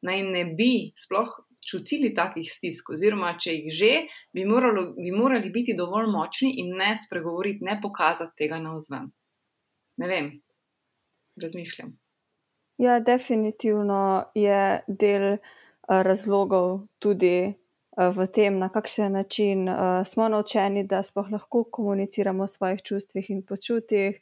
naj 0.08 0.24
ne 0.30 0.46
bi 0.56 0.72
sploh. 1.00 1.42
Čutili 1.66 2.12
takih 2.14 2.46
stisk, 2.46 2.92
oziroma 2.94 3.32
če 3.42 3.56
jih 3.56 3.74
že, 3.74 3.88
bi, 4.38 4.44
moralo, 4.46 4.92
bi 5.00 5.10
morali 5.10 5.50
biti 5.50 5.74
dovolj 5.74 6.12
močni 6.14 6.52
in 6.62 6.76
ne 6.78 6.92
spregovoriti, 7.02 7.66
ne 7.66 7.80
pokazati 7.82 8.38
tega 8.38 8.60
na 8.62 8.76
vzven. 8.78 9.10
Ne 9.98 10.12
vem, 10.12 10.30
razmišljam. 11.42 11.96
Ja, 12.78 13.00
definitivno 13.00 14.24
je 14.34 14.84
del 14.88 15.34
uh, 15.34 15.40
razlogov 15.88 16.82
tudi 17.00 17.48
uh, 17.48 18.10
v 18.12 18.28
tem, 18.28 18.58
na 18.60 18.68
kakšen 18.70 19.14
način 19.16 19.70
uh, 19.70 20.04
smo 20.04 20.28
naučeni, 20.30 20.84
da 20.84 21.04
sploh 21.04 21.32
lahko 21.32 21.64
komuniciramo 21.64 22.44
o 22.44 22.48
svojih 22.48 22.82
čustvih 22.84 23.30
in 23.30 23.46
počutjih. 23.46 24.20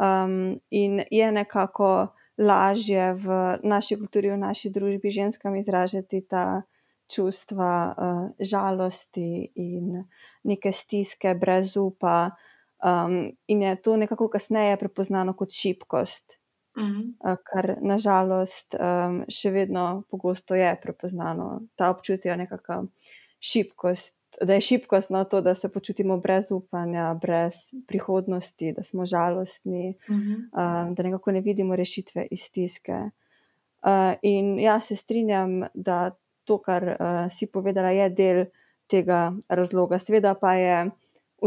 Um, 0.00 0.60
in 0.70 1.02
je 1.10 1.32
nekako 1.32 2.08
lažje 2.38 3.12
v 3.14 3.58
naši 3.62 3.96
kulturi, 3.96 4.30
v 4.30 4.38
naši 4.38 4.70
družbi 4.70 5.10
ženskam 5.10 5.56
izražati 5.56 6.24
ta 6.28 6.62
čustva 7.14 7.94
uh, 7.98 8.30
žalosti 8.40 9.52
in 9.54 10.06
neke 10.42 10.72
stiske, 10.72 11.34
brez 11.34 11.76
upa. 11.76 12.30
Um, 12.84 13.36
in 13.46 13.62
je 13.62 13.76
to 13.76 13.96
nekako 13.96 14.28
kasneje 14.28 14.76
prepoznano 14.76 15.36
kot 15.36 15.52
šibkost. 15.52 16.38
-hmm. 16.82 17.36
kar 17.44 17.76
nažalost 17.80 18.74
um, 18.74 19.24
še 19.28 19.50
vedno 19.50 20.02
pogosto 20.10 20.54
je 20.54 20.76
prepoznano, 20.82 21.60
ta 21.76 21.90
občutje 21.90 22.36
nekakšna 22.36 22.86
šibkost. 23.40 24.16
Da 24.42 24.54
je 24.54 24.60
šibkost 24.60 25.10
na 25.10 25.24
to, 25.24 25.40
da 25.40 25.54
se 25.54 25.68
počutimo 25.68 26.16
brez 26.18 26.50
upanja, 26.50 27.14
brez 27.14 27.54
prihodnosti, 27.86 28.72
da 28.72 28.82
smo 28.82 29.06
žalostni, 29.06 29.94
uh 30.08 30.16
-huh. 30.16 30.88
uh, 30.88 30.94
da 30.94 31.02
nekako 31.02 31.32
ne 31.32 31.40
vidimo 31.40 31.76
rešitve 31.76 32.26
iz 32.30 32.40
stiske. 32.40 33.10
Uh, 33.82 34.14
in 34.22 34.58
jaz 34.58 34.84
se 34.84 34.96
strinjam, 34.96 35.62
da 35.74 36.10
to, 36.44 36.58
kar 36.58 36.84
uh, 36.84 37.32
si 37.32 37.46
povedala, 37.46 37.90
je 37.90 38.10
del 38.10 38.44
tega 38.86 39.32
razloga. 39.48 39.98
Sveda 39.98 40.34
pa 40.34 40.54
je 40.54 40.90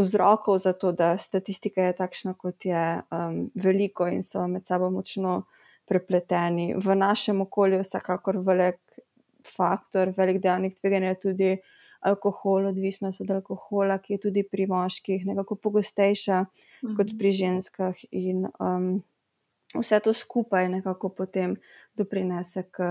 vzrokov 0.02 0.58
za 0.58 0.72
to, 0.72 0.92
da 0.92 1.16
statistika 1.18 1.82
je 1.82 1.96
takšna, 1.96 2.34
kot 2.38 2.64
je, 2.64 3.02
um, 3.10 3.48
veliko 3.54 4.06
in 4.08 4.22
so 4.22 4.46
med 4.48 4.66
sabo 4.66 4.90
močno 4.90 5.42
prepleteni. 5.88 6.74
V 6.76 6.94
našem 6.94 7.40
okolju 7.40 7.80
je 7.80 7.86
vsekakor 7.86 8.38
velik 8.46 8.78
faktor, 9.56 10.12
velik 10.16 10.42
dejavnik 10.42 10.78
tveganja 10.80 11.14
tudi 11.14 11.56
alkohol, 12.00 12.68
odvisnost 12.70 13.20
od 13.20 13.30
alkohola, 13.30 13.98
ki 13.98 14.14
je 14.14 14.20
tudi 14.28 14.42
pri 14.46 14.66
moških 14.70 15.26
nekako 15.26 15.56
pogostejša 15.56 16.44
mhm. 16.44 16.96
kot 16.96 17.14
pri 17.18 17.32
ženskah. 17.32 18.04
In 18.10 18.46
um, 18.60 18.90
vse 19.74 20.00
to 20.00 20.14
skupaj 20.14 20.68
nekako 20.68 21.08
potem 21.08 21.56
doprinese 21.96 22.68
k 22.70 22.84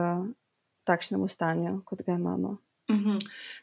takšnemu 0.83 1.27
stanju, 1.27 1.81
kot 1.85 2.03
ga 2.05 2.15
imamo. 2.15 2.57
Uhum. 2.89 3.19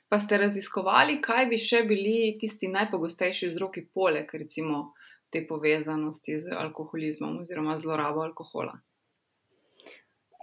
Pa 0.08 0.18
ste 0.20 0.38
raziskovali, 0.38 1.20
kaj 1.24 1.46
bi 1.50 1.58
še 1.58 1.82
bili 1.88 2.34
tisti 2.40 2.68
najpogostejši 2.68 3.48
vzroki, 3.52 3.86
poleg 3.94 4.28
recimo 4.36 4.92
te 5.32 5.42
povezanosti 5.48 6.38
z 6.40 6.52
alkoholizmom 6.54 7.40
oziroma 7.40 7.78
zlorabo 7.80 8.22
alkohola? 8.22 8.76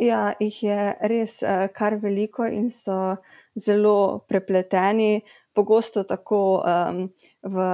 Ja, 0.01 0.31
jih 0.41 0.57
je 0.65 0.79
res 1.11 1.38
uh, 1.45 1.67
kar 1.77 2.00
veliko 2.01 2.47
in 2.50 2.71
so 2.73 3.17
zelo 3.53 4.25
prepleteni. 4.27 5.21
Pogosto 5.53 6.01
tako 6.07 6.63
um, 6.63 7.01
v 7.43 7.65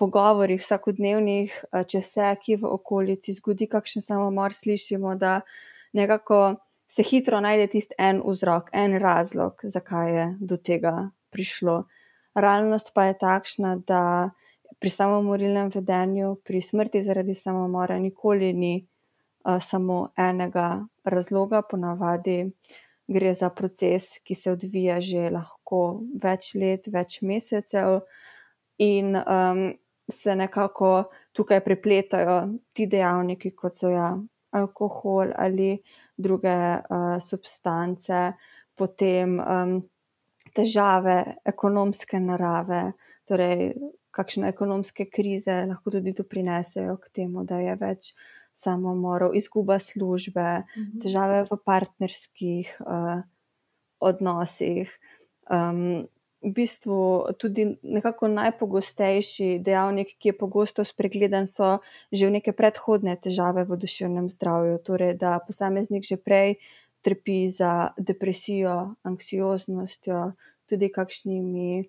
pogovorih, 0.00 0.58
vsakodnevnih, 0.58 1.54
uh, 1.70 1.84
če 1.86 2.02
se 2.02 2.30
ki 2.42 2.58
v 2.62 2.72
okolici 2.74 3.36
zgodi 3.36 3.68
kakšen 3.70 4.02
samomor, 4.02 4.56
slišimo, 4.56 5.14
da 5.20 5.42
nekako 5.94 6.56
se 6.88 7.02
hitro 7.02 7.40
najde 7.40 7.66
tisti 7.66 7.94
en 7.98 8.22
vzrok, 8.24 8.70
en 8.72 8.98
razlog, 9.00 9.60
zakaj 9.62 10.12
je 10.16 10.26
do 10.40 10.56
tega 10.56 11.10
prišlo. 11.30 11.84
Realnost 12.34 12.92
pa 12.94 13.08
je 13.08 13.18
takšna, 13.18 13.76
da 13.86 14.30
pri 14.78 14.90
samomorilnem 14.90 15.70
vedenju, 15.74 16.36
pri 16.44 16.60
smrti 16.62 17.02
zaradi 17.02 17.34
samomora, 17.34 17.98
nikoli 17.98 18.52
ni 18.52 18.74
uh, 18.80 19.56
samo 19.62 20.10
enega 20.16 20.84
razloga, 21.04 21.62
ponavadi 21.62 22.44
gre 23.06 23.34
za 23.34 23.50
proces, 23.50 24.18
ki 24.24 24.34
se 24.34 24.50
odvija 24.50 25.00
že 25.00 25.30
lahko 25.30 25.82
več 26.22 26.54
let, 26.58 26.88
več 26.92 27.20
mesecev, 27.22 28.00
in 28.82 29.16
um, 29.16 29.68
se 30.10 30.36
nekako 30.36 31.06
tukaj 31.32 31.62
prepletajo 31.64 32.40
ti 32.72 32.86
dejavniki, 32.90 33.54
kot 33.56 33.78
so 33.78 33.90
ja, 33.90 34.10
alkohol 34.56 35.32
ali 35.36 35.76
druge 36.18 36.54
uh, 36.80 37.16
substance, 37.20 38.32
potem 38.74 39.38
um, 39.40 39.76
težave 40.56 41.36
ekonomske 41.44 42.20
narave, 42.20 42.92
torej 43.28 43.74
kakšne 44.16 44.48
ekonomske 44.48 45.06
krize 45.12 45.66
lahko 45.68 45.90
tudi 45.92 46.12
doprinesejo 46.16 46.96
k 46.96 47.10
temu, 47.12 47.44
da 47.44 47.58
je 47.60 47.74
več 47.76 48.14
samomorov, 48.56 49.34
izguba 49.36 49.76
službe, 49.78 50.64
Mhm. 50.76 51.00
težave 51.02 51.44
v 51.50 51.58
partnerskih 51.64 52.76
uh, 52.80 53.20
odnosih. 54.00 54.90
Um, 55.50 56.08
v 56.42 56.52
bistvu 56.52 57.32
tudi 57.38 57.78
nekako 57.82 58.28
najpogostejši 58.28 59.58
dejavnik, 59.64 60.14
ki 60.18 60.28
je 60.28 60.38
pogosto 60.38 60.84
spregledan, 60.84 61.48
so 61.48 61.80
že 62.12 62.30
neke 62.30 62.52
predhodne 62.52 63.16
težave 63.16 63.64
v 63.64 63.76
duševnem 63.76 64.30
zdravju. 64.30 64.78
Torej, 64.84 65.16
da 65.16 65.38
posameznik 65.40 66.04
že 66.04 66.16
prej 66.16 66.60
trpi 67.02 67.50
za 67.50 67.94
depresijo, 67.98 68.94
anksioznostjo, 69.02 70.32
tudi 70.66 70.90
kakšnimi 70.90 71.86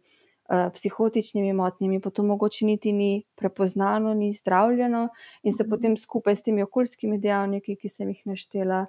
uh, 0.50 0.70
psihotičnimi 0.74 1.54
motnjami, 1.54 2.02
pa 2.02 2.10
to 2.10 2.24
mogoče 2.24 2.66
niti 2.66 2.92
ni 2.94 3.24
prepoznano, 3.36 4.14
ni 4.14 4.34
zdravljeno, 4.34 5.10
in 5.44 5.54
se 5.54 5.64
Mhm. 5.64 5.70
potem 5.70 5.98
skupaj 5.98 6.36
s 6.36 6.44
temi 6.44 6.64
okoljskimi 6.64 7.18
dejavniki, 7.20 7.76
ki 7.76 7.90
sem 7.90 8.10
jih 8.10 8.22
naštela, 8.26 8.86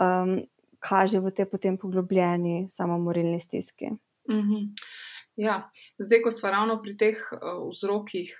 um, 0.00 0.42
kaže 0.78 1.20
v 1.20 1.30
tej 1.30 1.46
potem 1.46 1.78
poglobljeni 1.78 2.66
samomorilni 2.70 3.40
stiski. 3.40 3.90
Mhm. 4.30 4.72
Ja, 5.38 5.70
zdaj, 5.98 6.22
ko 6.22 6.32
smo 6.34 6.50
ravno 6.50 6.80
pri 6.82 6.96
teh 6.98 7.18
uh, 7.32 7.68
vzrokih, 7.70 8.32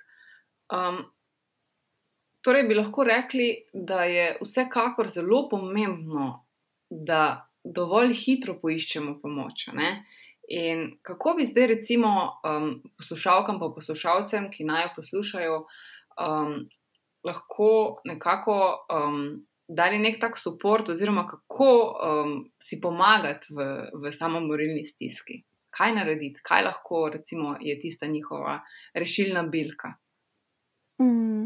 um, 0.75 0.97
torej 2.43 2.65
bi 2.67 2.75
lahko 2.75 3.05
rekli, 3.07 3.47
da 3.73 4.03
je 4.03 4.33
vsekakor 4.41 5.09
zelo 5.09 5.45
pomembno, 5.49 6.45
da 6.89 7.47
dovolj 7.63 8.13
hitro 8.19 8.57
poiščemo 8.59 9.19
pomoč. 9.21 9.69
Ne? 9.73 10.03
In 10.49 10.97
kako 11.05 11.37
bi 11.37 11.47
zdaj, 11.47 11.67
recimo, 11.75 12.11
um, 12.43 12.71
poslušalkam 12.97 13.61
in 13.61 13.73
poslušalcem, 13.75 14.49
ki 14.51 14.67
naj 14.67 14.87
jo 14.87 14.93
poslušajo, 14.95 15.57
um, 16.19 16.55
lahko 17.23 18.01
nekako 18.05 18.57
um, 18.91 19.45
dali 19.67 19.99
nek 19.99 20.19
tak 20.21 20.39
podpor, 20.43 20.83
oziroma 20.89 21.27
kako 21.27 21.71
um, 21.93 22.33
si 22.59 22.81
pomagati 22.81 23.53
v, 23.53 23.69
v 23.93 24.11
samomorilni 24.11 24.85
stiski? 24.85 25.43
Kaj 25.79 25.93
narediti, 25.95 26.43
kaj 26.43 26.65
lahko 26.65 27.05
recimo, 27.13 27.55
je 27.63 27.77
tista 27.79 28.07
njihova 28.07 28.59
rešilna 28.93 29.43
bilka? 29.47 29.93
Mm. 31.01 31.45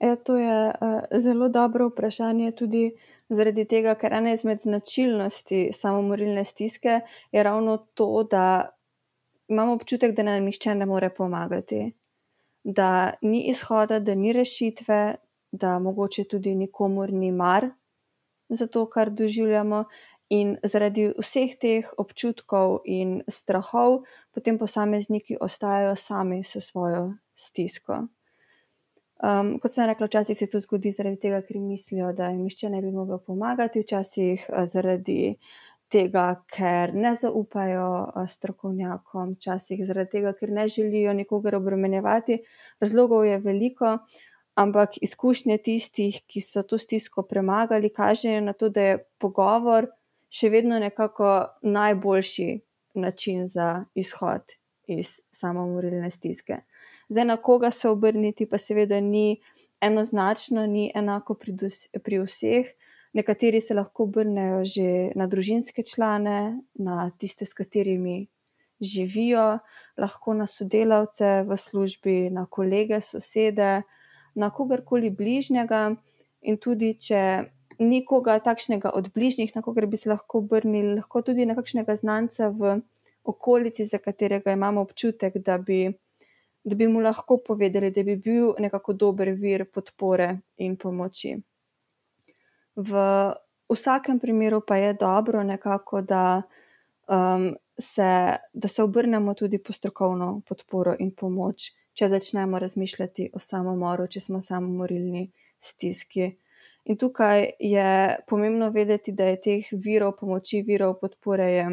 Ja, 0.00 0.16
to 0.16 0.36
je 0.36 0.66
uh, 0.66 1.20
zelo 1.22 1.48
dobro 1.48 1.88
vprašanje, 1.88 2.52
tudi 2.58 2.90
zaradi 3.28 3.64
tega, 3.68 3.94
ker 3.98 4.14
ena 4.14 4.32
izmed 4.34 4.62
značilnosti 4.62 5.68
samomorilne 5.74 6.44
stiske 6.44 7.00
je 7.32 7.42
ravno 7.42 7.76
to, 7.94 8.26
da 8.30 8.44
imamo 9.48 9.74
občutek, 9.74 10.14
da 10.16 10.22
nam 10.22 10.44
nihče 10.44 10.74
ne 10.74 10.86
more 10.86 11.10
pomagati, 11.14 11.92
da 12.64 13.14
ni 13.22 13.44
izhoda, 13.50 13.98
da 13.98 14.14
ni 14.14 14.32
rešitve, 14.32 15.14
da 15.52 15.78
mogoče 15.78 16.24
tudi 16.24 16.54
nikomor 16.54 17.12
ni 17.12 17.32
mar 17.32 17.70
za 18.48 18.66
to, 18.66 18.86
kar 18.90 19.10
doživljamo. 19.10 19.84
In 20.28 20.58
zaradi 20.60 21.06
vseh 21.16 21.54
teh 21.56 21.88
občutkov 21.96 22.82
in 22.84 23.22
strahov, 23.28 24.02
potem 24.34 24.58
posamezniki 24.60 25.38
ostajajo 25.40 25.96
sami 25.96 26.42
s 26.44 26.60
svojo 26.60 27.14
stisko. 27.32 28.08
Um, 29.18 29.56
kot 29.58 29.72
sem 29.72 29.88
rekla, 29.88 30.06
včasih 30.06 30.36
se 30.38 30.46
to 30.46 30.60
zgodi 30.60 30.92
zaradi 30.94 31.18
tega, 31.24 31.40
ker 31.42 31.56
mislijo, 31.58 32.12
da 32.14 32.28
jim 32.30 32.44
nihče 32.44 32.68
ne 32.70 32.82
bi 32.84 32.92
mogel 32.94 33.18
pomagati, 33.18 33.80
včasih 33.82 34.44
uh, 34.52 34.62
zaradi 34.68 35.32
tega, 35.90 36.26
ker 36.54 36.92
ne 36.94 37.16
zaupajo 37.18 37.88
uh, 38.04 38.28
strokovnjakom, 38.30 39.32
včasih 39.40 39.82
zaradi 39.88 40.18
tega, 40.18 40.36
ker 40.38 40.52
ne 40.54 40.68
želijo 40.70 41.16
nikogar 41.18 41.56
obremenjevati. 41.58 42.38
Razlogov 42.84 43.24
je 43.26 43.40
veliko, 43.42 43.96
ampak 44.60 45.00
izkušnje 45.02 45.58
tistih, 45.66 46.20
ki 46.28 46.44
so 46.44 46.62
to 46.62 46.78
stisko 46.78 47.24
premagali, 47.26 47.90
kažejo 47.90 48.44
na 48.44 48.52
to, 48.52 48.68
da 48.68 48.92
je 48.92 48.98
pogovor 49.18 49.88
še 50.28 50.50
vedno 50.52 50.78
nekako 50.78 51.46
najboljši 51.62 52.60
način 52.94 53.48
za 53.48 53.84
izhod 53.94 54.56
iz 54.86 55.20
samomorilne 55.32 56.10
stiske. 56.10 56.60
Zdaj, 57.08 57.24
na 57.24 57.36
koga 57.36 57.70
se 57.70 57.88
obrniti, 57.88 58.46
pa 58.46 58.58
seveda 58.58 59.00
ni 59.00 59.40
enoznačno, 59.80 60.66
ni 60.66 60.90
enako 60.94 61.34
pri, 61.34 61.52
dos, 61.52 61.86
pri 62.04 62.20
vseh. 62.24 62.72
Nekateri 63.12 63.60
se 63.60 63.74
lahko 63.74 64.04
obrnejo 64.04 64.64
že 64.64 64.88
na 65.16 65.26
družinske 65.26 65.82
člane, 65.82 66.60
na 66.74 67.10
tiste, 67.18 67.46
s 67.46 67.56
katerimi 67.56 68.26
živijo, 68.80 69.58
lahko 69.98 70.34
na 70.34 70.46
sodelavce 70.46 71.42
v 71.48 71.56
službi, 71.56 72.30
na 72.30 72.46
kolege, 72.46 73.00
sosede, 73.00 73.82
na 74.34 74.50
kogarkoli 74.50 75.10
bližnjega. 75.10 75.96
In 76.42 76.58
tudi, 76.62 76.94
če 76.94 77.50
ni 77.78 78.04
koga 78.04 78.38
takšnega 78.38 78.90
od 78.94 79.12
bližnjih, 79.14 79.54
na 79.56 79.62
kogar 79.62 79.86
bi 79.86 79.96
se 79.96 80.10
lahko 80.10 80.38
obrnili, 80.38 80.96
lahko 80.98 81.22
tudi 81.22 81.46
na 81.46 81.54
kakšnega 81.54 81.96
znanca 81.96 82.48
v 82.48 82.80
okolici, 83.24 83.84
za 83.84 83.98
katerega 83.98 84.52
imamo 84.52 84.80
občutek, 84.80 85.38
da 85.38 85.58
bi 85.58 85.92
da 86.68 86.74
bi 86.74 86.88
mu 86.88 87.00
lahko 87.00 87.38
povedali, 87.46 87.90
da 87.90 88.02
bi 88.02 88.16
bil 88.16 88.52
nekako 88.58 88.92
dober 88.92 89.30
vir 89.30 89.64
podpore 89.64 90.38
in 90.56 90.76
pomoči. 90.76 91.36
V 92.76 92.92
vsakem 93.72 94.18
primeru 94.20 94.60
pa 94.66 94.76
je 94.76 94.92
dobro 94.94 95.42
nekako, 95.42 96.02
da, 96.02 96.42
um, 97.08 97.54
se, 97.78 98.36
da 98.52 98.68
se 98.68 98.82
obrnemo 98.82 99.34
tudi 99.34 99.58
po 99.58 99.72
strokovno 99.72 100.40
podporo 100.48 100.96
in 100.98 101.10
pomoč, 101.10 101.72
če 101.92 102.08
začnemo 102.08 102.58
razmišljati 102.58 103.30
o 103.34 103.40
samomoru, 103.40 104.06
če 104.06 104.20
smo 104.20 104.42
samomorilni 104.42 105.30
stiski. 105.60 106.32
In 106.88 106.96
tukaj 106.96 107.44
je 107.60 108.16
pomembno 108.28 108.70
vedeti, 108.72 109.12
da 109.12 109.28
je 109.28 109.40
teh 109.44 109.70
virov 109.72 110.16
pomoči, 110.20 110.62
virov 110.64 110.96
podpore 111.02 111.48
je 111.52 111.66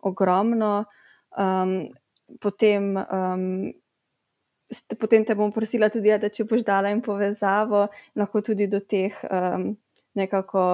ogromno. 0.00 0.84
Um, 1.36 1.74
potem 2.40 2.94
um, 2.96 3.72
potem 4.98 5.24
te 5.24 5.34
bom 5.34 5.52
prosila 5.52 5.90
tudi, 5.92 6.08
ja, 6.08 6.18
da 6.18 6.30
če 6.32 6.46
boš 6.48 6.64
dala 6.66 6.90
in 6.94 7.02
povezavo, 7.04 7.86
lahko 8.16 8.42
tudi 8.42 8.66
do 8.70 8.80
teh 8.80 9.16
um, 9.28 9.74
nekako 10.16 10.64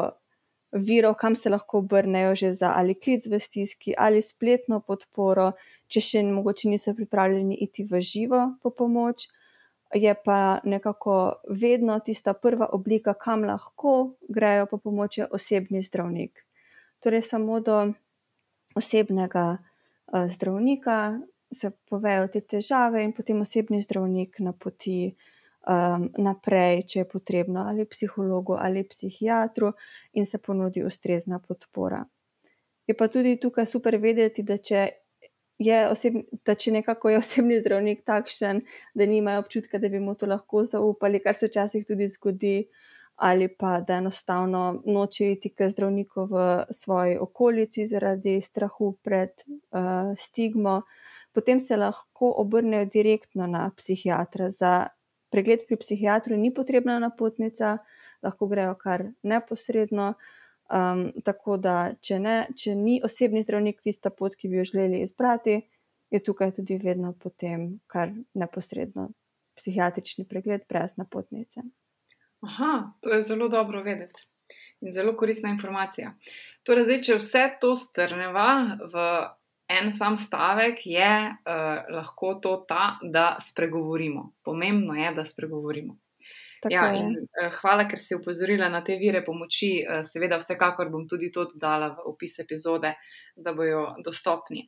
virov, 0.73 1.17
kam 1.19 1.35
se 1.37 1.51
lahko 1.51 1.83
obrnejo 1.83 2.35
že 2.35 2.53
za 2.55 2.73
ali 2.77 2.95
klic 2.95 3.27
v 3.27 3.41
stiski 3.41 3.95
ali 3.99 4.23
spletno 4.23 4.81
podporo, 4.81 5.53
če 5.91 6.01
še 6.01 6.23
mogoče 6.31 6.71
niso 6.71 6.95
pripravljeni 6.95 7.59
iti 7.61 7.85
v 7.85 8.01
živo 8.01 8.55
po 8.63 8.71
pomoč. 8.71 9.27
Je 9.95 10.15
pa 10.25 10.61
nekako 10.65 11.43
vedno 11.49 11.99
tista 11.99 12.33
prva 12.35 12.69
oblika, 12.73 13.15
kam 13.15 13.45
lahko 13.45 14.15
grejo 14.29 14.67
po 14.67 14.79
pomoč, 14.79 15.19
je 15.19 15.27
osebni 15.31 15.83
zdravnik. 15.83 16.47
Torej, 17.01 17.23
samo 17.23 17.61
do 17.61 17.93
osebnega 18.75 19.57
uh, 19.57 20.31
zdravnika, 20.31 21.19
se 21.53 21.71
povejo 21.71 22.29
te 22.29 22.41
težave, 22.41 23.03
in 23.03 23.13
potem 23.13 23.41
osebni 23.41 23.83
zdravnik 23.83 24.39
napoti 24.39 25.11
um, 25.67 26.07
naprej, 26.19 26.85
če 26.87 27.03
je 27.03 27.09
potrebno, 27.09 27.67
ali 27.69 27.89
psihologu 27.89 28.57
ali 28.59 28.85
psihiatru, 28.87 29.73
in 30.13 30.27
se 30.27 30.39
ponudi 30.39 30.85
ustrezna 30.85 31.41
podpora. 31.49 32.05
Je 32.87 32.95
pa 32.95 33.09
tudi 33.09 33.37
tukaj 33.41 33.67
super 33.67 33.97
vedeti, 34.03 34.43
da 34.43 34.59
če, 34.59 34.87
je 35.61 35.81
oseb, 35.89 36.15
da 36.47 36.55
če 36.57 36.73
nekako 36.79 37.13
je 37.13 37.21
osebni 37.23 37.61
zdravnik 37.61 38.05
takšen, 38.09 38.63
da 38.95 39.07
nimajo 39.07 39.45
občutka, 39.45 39.79
da 39.79 39.91
bi 39.93 40.01
mu 40.01 40.17
to 40.17 40.29
lahko 40.31 40.65
zaupali, 40.65 41.21
kar 41.21 41.37
se 41.37 41.51
včasih 41.51 41.87
tudi 41.87 42.09
zgodi. 42.09 42.57
Ali 43.21 43.51
pa 43.53 43.83
da 43.85 43.99
enostavno 44.01 44.81
nočejo 44.89 45.35
iti 45.35 45.51
k 45.53 45.67
zdravniku 45.69 46.23
v 46.31 46.45
svoji 46.73 47.19
okolici 47.21 47.85
zaradi 47.87 48.39
strahu 48.41 48.95
pred 49.05 49.43
uh, 49.45 50.15
stigmo, 50.17 50.79
potem 51.37 51.61
se 51.61 51.77
lahko 51.77 52.31
obrnejo 52.41 52.89
direktno 52.89 53.47
na 53.47 53.67
psihiatra. 53.77 54.49
Za 54.51 54.89
pregled 55.29 55.67
pri 55.69 55.77
psihiatru 55.77 56.41
ni 56.41 56.49
potrebna 56.55 56.97
napotnica, 56.99 57.77
lahko 58.25 58.49
grejo 58.49 58.73
kar 58.81 59.11
neposredno. 59.23 60.15
Um, 60.71 61.09
tako 61.27 61.57
da, 61.59 61.93
če, 61.99 62.21
ne, 62.23 62.35
če 62.55 62.77
ni 62.79 63.01
osebni 63.03 63.43
zdravnik 63.43 63.81
tista 63.83 64.13
pot, 64.15 64.37
ki 64.39 64.49
bi 64.49 64.61
jo 64.61 64.67
želeli 64.71 65.01
izbrati, 65.03 65.57
je 66.11 66.21
tukaj 66.23 66.53
tudi 66.55 66.77
vedno 66.79 67.11
potem 67.19 67.81
kar 67.91 68.13
neposredno 68.39 69.09
psihiatrični 69.59 70.29
pregled 70.31 70.63
brez 70.69 70.95
napotnice. 70.97 71.65
Aha, 72.47 72.93
to 73.03 73.13
je 73.15 73.23
zelo 73.23 73.49
dobro 73.49 73.83
vedeti 73.83 74.27
in 74.81 74.93
zelo 74.93 75.17
koristna 75.17 75.51
informacija. 75.51 76.15
Torej, 76.65 76.87
zdaj, 76.87 77.03
če 77.03 77.17
vse 77.21 77.43
to 77.61 77.75
strneva 77.77 78.79
v 78.93 79.05
en 79.71 79.93
sam 79.95 80.17
stavek, 80.19 80.81
je 80.87 81.11
uh, 81.31 81.91
lahko 81.95 82.35
to 82.43 82.57
ta, 82.69 82.99
da 83.03 83.37
spregovorimo. 83.41 84.31
Pomembno 84.45 84.95
je, 84.95 85.13
da 85.15 85.25
spregovorimo. 85.25 85.97
Tako 86.61 86.75
ja, 86.75 86.91
in, 86.93 87.15
uh, 87.17 87.49
hvala, 87.61 87.87
ker 87.89 87.99
si 87.99 88.15
upozorila 88.15 88.69
na 88.69 88.83
te 88.85 88.99
vire 89.01 89.23
pomoči. 89.25 89.71
Uh, 89.81 90.03
seveda, 90.05 90.37
vsekakor 90.43 90.91
bom 90.93 91.07
tudi 91.09 91.31
to 91.33 91.47
dodala 91.49 91.95
v 91.95 92.05
opis 92.13 92.39
epizode, 92.43 92.93
da 93.37 93.55
bojo 93.57 93.87
dostopni. 94.05 94.67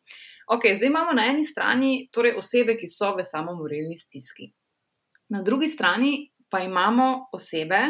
Ok, 0.55 0.71
zdaj 0.79 0.89
imamo 0.89 1.13
na 1.13 1.29
eni 1.31 1.45
strani 1.45 1.93
torej 2.13 2.39
osebe, 2.41 2.79
ki 2.81 2.89
so 2.89 3.13
v 3.17 3.27
samomorilni 3.29 3.99
stiski. 4.01 4.49
Na 5.33 5.43
drugi 5.43 5.69
strani 5.69 6.31
pa 6.49 6.61
imamo 6.65 7.29
osebe, 7.33 7.83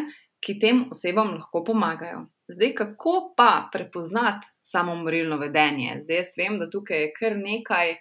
ki 0.42 0.58
tem 0.58 0.86
osebam 0.90 1.36
lahko 1.36 1.62
pomagajo. 1.64 2.26
Zdaj, 2.50 2.74
kako 2.74 3.34
pa 3.36 3.68
prepoznati 3.72 4.50
samomorilno 4.62 5.38
vedenje? 5.38 6.00
Zdaj, 6.02 6.16
jaz 6.16 6.34
vem, 6.36 6.58
da 6.58 6.70
tukaj 6.70 7.06
je 7.06 7.12
kar 7.14 7.36
nekaj 7.38 7.94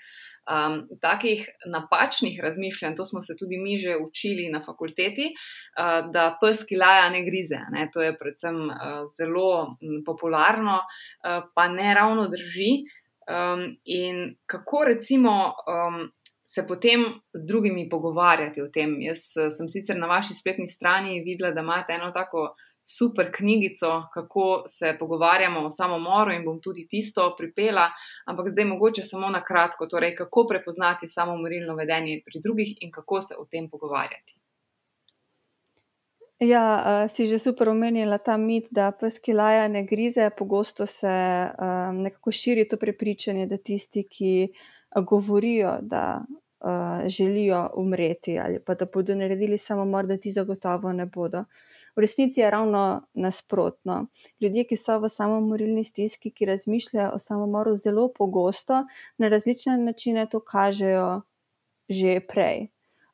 um, 0.49 0.87
takih 1.01 1.49
napačnih 1.69 2.39
razmišljanj, 2.43 2.95
to 2.95 3.05
smo 3.05 3.21
se 3.21 3.35
tudi 3.39 3.57
mi 3.57 3.77
že 3.79 3.97
učili 3.97 4.49
na 4.49 4.61
fakulteti, 4.65 5.31
uh, 5.31 6.11
da 6.13 6.37
pes, 6.41 6.65
ki 6.65 6.79
laja, 6.81 7.09
ne 7.09 7.25
grize. 7.25 7.59
Ne? 7.71 7.89
To 7.93 8.01
je 8.01 8.15
predvsem 8.17 8.57
uh, 8.69 9.03
zelo 9.17 9.77
popularno, 10.05 10.79
uh, 10.81 11.43
pa 11.55 11.67
ne 11.67 11.93
ravno 11.93 12.27
drži. 12.27 12.71
Um, 13.29 13.77
in 13.85 14.35
kako 14.45 14.83
recimo. 14.93 15.53
Um, 15.67 16.09
Se 16.51 16.65
potem 16.67 17.05
z 17.33 17.47
drugimi 17.47 17.85
pogovarjati 17.89 18.59
o 18.61 18.65
tem. 18.67 18.97
Jaz 18.99 19.21
sem 19.55 19.69
sicer 19.71 19.95
na 19.95 20.09
vaši 20.11 20.35
spletni 20.35 20.67
strani 20.67 21.21
videla, 21.23 21.53
da 21.55 21.63
imate 21.63 21.95
eno 21.95 22.09
tako 22.11 22.41
super 22.83 23.31
knjigico, 23.37 24.03
kako 24.13 24.63
se 24.67 24.95
pogovarjamo 24.99 25.59
o 25.65 25.71
samomoru 25.71 26.31
in 26.31 26.45
bom 26.45 26.61
tudi 26.61 26.87
tisto 26.87 27.35
pripela, 27.37 27.89
ampak 28.25 28.49
zdaj 28.49 28.65
mogoče 28.65 29.03
samo 29.03 29.29
na 29.29 29.43
kratko, 29.45 29.87
torej 29.87 30.15
kako 30.15 30.47
prepoznati 30.49 31.09
samomorilno 31.09 31.75
vedenje 31.75 32.21
pri 32.25 32.41
drugih 32.43 32.77
in 32.81 32.91
kako 32.91 33.21
se 33.21 33.35
o 33.37 33.45
tem 33.45 33.69
pogovarjati. 33.69 34.35
Ja, 36.39 36.83
uh, 37.05 37.11
si 37.11 37.27
že 37.27 37.39
super 37.39 37.69
omenila 37.69 38.17
ta 38.17 38.37
mit, 38.37 38.67
da 38.71 38.91
pes, 38.91 39.19
ki 39.19 39.33
laja, 39.33 39.67
ne 39.67 39.83
grize. 39.85 40.29
Pogosto 40.37 40.85
se 40.85 41.07
uh, 41.07 41.93
nekako 41.93 42.31
širi 42.31 42.65
to 42.69 42.77
prepričanje, 42.77 43.45
da 43.45 43.57
tisti, 43.57 44.07
ki 44.09 44.47
govorijo, 45.05 45.77
da 45.81 46.23
uh, 46.59 47.07
želijo 47.07 47.69
umreti 47.75 48.39
ali 48.39 48.59
pa 48.59 48.73
da 48.73 48.85
bodo 48.85 49.15
naredili 49.15 49.57
samomor, 49.57 50.05
da 50.05 50.17
ti 50.17 50.31
zagotovo 50.31 50.93
ne 50.93 51.05
bodo. 51.05 51.39
Uh, 51.39 51.45
V 51.95 52.01
resnici 52.01 52.39
je 52.39 52.51
ravno 52.51 53.01
nasprotno. 53.13 54.05
Ljudje, 54.39 54.63
ki 54.69 54.77
so 54.77 54.99
v 54.99 55.09
samomorilni 55.09 55.83
stiski, 55.83 56.31
ki 56.31 56.45
razmišljajo 56.45 57.11
o 57.13 57.19
samomoru, 57.19 57.75
zelo 57.77 58.07
pogosto 58.13 58.85
na 59.17 59.27
različne 59.27 59.77
načine 59.77 60.27
to 60.31 60.39
kažejo 60.39 61.21
že 61.89 62.19
prej. 62.23 62.69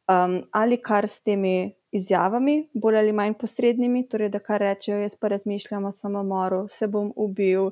Um, 0.07 0.43
ali 0.51 0.77
kar 0.77 1.07
s 1.07 1.21
temi 1.21 1.73
izjavami, 1.91 2.69
bolj 2.73 2.97
ali 2.97 3.11
manj 3.11 3.33
posrednimi, 3.41 4.05
torej 4.07 4.29
da 4.29 4.39
kar 4.39 4.61
rečejo, 4.61 4.99
jaz 5.01 5.15
pa 5.15 5.27
razmišljam 5.33 5.85
o 5.85 5.91
samomoru, 5.91 6.67
se 6.69 6.87
bom 6.87 7.11
ubil, 7.15 7.71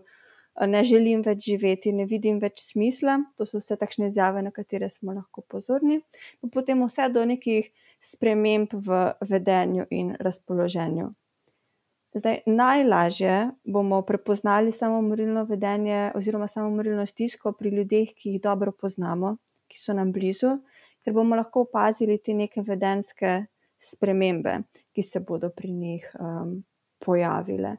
ne 0.67 0.83
želim 0.83 1.21
več 1.25 1.45
živeti, 1.49 1.91
ne 1.93 2.05
vidim 2.09 2.39
več 2.39 2.61
smisla. 2.63 3.19
To 3.37 3.45
so 3.45 3.59
vse 3.59 3.77
takšne 3.79 4.09
izjave, 4.11 4.41
na 4.43 4.51
katere 4.55 4.89
smo 4.89 5.13
lahko 5.13 5.43
pozorni. 5.51 5.99
Potem 6.53 6.83
vse 6.87 7.09
do 7.11 7.25
nekih 7.27 7.71
sprememb 8.05 8.73
v 8.73 9.13
vedenju 9.29 9.85
in 9.89 10.15
razpoloženju. 10.19 11.09
Zdaj, 12.15 12.37
najlažje 12.45 13.49
bomo 13.63 14.01
prepoznali 14.01 14.71
samomorilno 14.71 15.43
vedenje 15.43 16.11
oziroma 16.15 16.47
samomorilno 16.47 17.05
stisko 17.05 17.51
pri 17.51 17.69
ljudeh, 17.69 18.13
ki 18.15 18.29
jih 18.29 18.41
dobro 18.41 18.71
poznamo, 18.71 19.35
ki 19.67 19.79
so 19.79 19.93
nam 19.93 20.13
blizu, 20.15 20.53
ker 21.03 21.13
bomo 21.13 21.35
lahko 21.35 21.65
opazili 21.67 22.17
te 22.17 22.33
neke 22.33 22.63
vedenske 22.63 23.33
spremembe, 23.83 24.61
ki 24.95 25.03
se 25.03 25.19
bodo 25.19 25.49
pri 25.49 25.71
njih 25.71 26.07
um, 26.19 26.55
pojavile. 27.03 27.75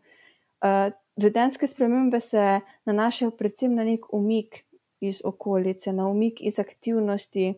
Uh, 0.61 0.93
vedenske 1.17 1.67
spremembe 1.67 2.21
se 2.21 2.61
nanašajo 2.85 3.33
predvsem 3.39 3.75
na 3.75 3.85
nek 3.89 4.13
umik 4.13 4.67
iz 5.01 5.23
okolice, 5.25 5.93
na 5.93 6.09
umik 6.09 6.43
iz 6.45 6.59
aktivnosti, 6.59 7.55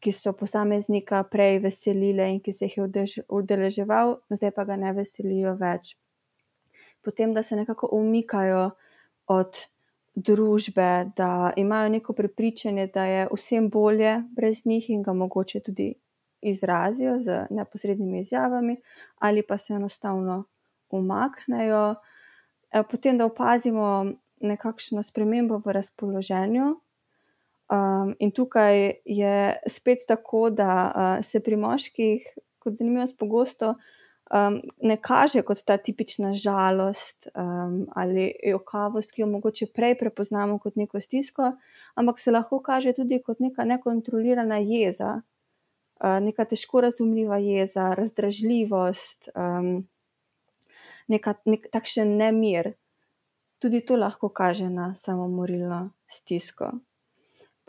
ki 0.00 0.12
so 0.12 0.32
posameznika 0.32 1.22
prej 1.28 1.58
veselile 1.64 2.28
in 2.32 2.40
ki 2.40 2.52
se 2.52 2.68
jih 2.68 2.76
je 2.78 3.24
udeleževal, 3.28 4.16
zdaj 4.30 4.54
pa 4.56 4.64
ga 4.64 4.76
ne 4.76 4.92
veselijo 4.96 5.54
več. 5.60 5.96
Potem, 7.04 7.34
da 7.34 7.42
se 7.42 7.56
nekako 7.56 7.88
umikajo 7.92 8.70
od 9.26 9.66
družbe, 10.14 11.10
da 11.16 11.52
imajo 11.56 11.88
neko 11.88 12.12
prepričanje, 12.12 12.86
da 12.94 13.04
je 13.04 13.28
vsem 13.32 13.68
bolje 13.70 14.22
brez 14.36 14.64
njih 14.66 14.90
in 14.90 15.02
ga 15.02 15.12
mogoče 15.12 15.60
tudi 15.60 15.94
izrazijo 16.40 17.18
z 17.20 17.46
neposrednimi 17.50 18.20
izjavami, 18.20 18.76
ali 19.18 19.42
pa 19.42 19.58
se 19.58 19.74
enostavno 19.74 20.44
umaknejo. 20.90 21.94
E, 22.70 22.82
potem, 22.90 23.18
da 23.18 23.26
opazimo 23.26 24.12
nekakšno 24.40 25.02
spremembo 25.02 25.60
v 25.64 25.72
razpoloženju, 25.72 26.74
Um, 27.70 28.14
in 28.18 28.32
tukaj 28.34 28.92
je 29.04 29.34
spet 29.68 29.98
tako, 30.08 30.48
da 30.50 30.70
uh, 30.90 31.24
se 31.24 31.40
pri 31.40 31.56
moških, 31.56 32.24
kot 32.58 32.74
zanimivost, 32.74 33.14
pogosto 33.18 33.76
um, 34.34 34.56
ne 34.82 34.96
kaže 34.96 35.44
kot 35.46 35.62
ta 35.64 35.76
tipična 35.78 36.32
žalost 36.34 37.28
um, 37.30 37.84
ali 37.94 38.32
okavost, 38.54 39.12
ki 39.14 39.22
jo 39.22 39.28
mogoče 39.30 39.70
prej 39.74 39.94
prepoznamo 40.02 40.58
kot 40.58 40.76
neko 40.76 41.00
stisko, 41.00 41.52
ampak 41.94 42.18
se 42.18 42.34
lahko 42.34 42.58
kaže 42.58 42.92
tudi 42.92 43.22
kot 43.22 43.38
neka 43.38 43.64
nekontrolirana 43.64 44.58
jeza, 44.58 45.20
uh, 46.02 46.18
neka 46.26 46.50
težko 46.50 46.82
razumljiva 46.88 47.38
jeza, 47.38 47.92
razdražljivost, 47.94 49.30
um, 49.36 49.72
neka, 51.06 51.38
nek 51.46 51.70
takšen 51.70 52.16
nemir. 52.18 52.74
Tudi 53.62 53.84
to 53.86 53.94
lahko 53.94 54.34
kaže 54.34 54.66
na 54.72 54.94
samomorilno 54.96 55.90
stisko 56.10 56.80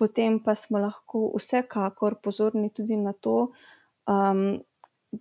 potem 0.02 0.40
pa 0.42 0.56
smo 0.58 0.80
lahko 0.82 1.28
vsekakor 1.36 2.16
pozorni 2.26 2.72
tudi 2.74 2.98
na 2.98 3.14
to, 3.14 3.52
um, 4.10 4.58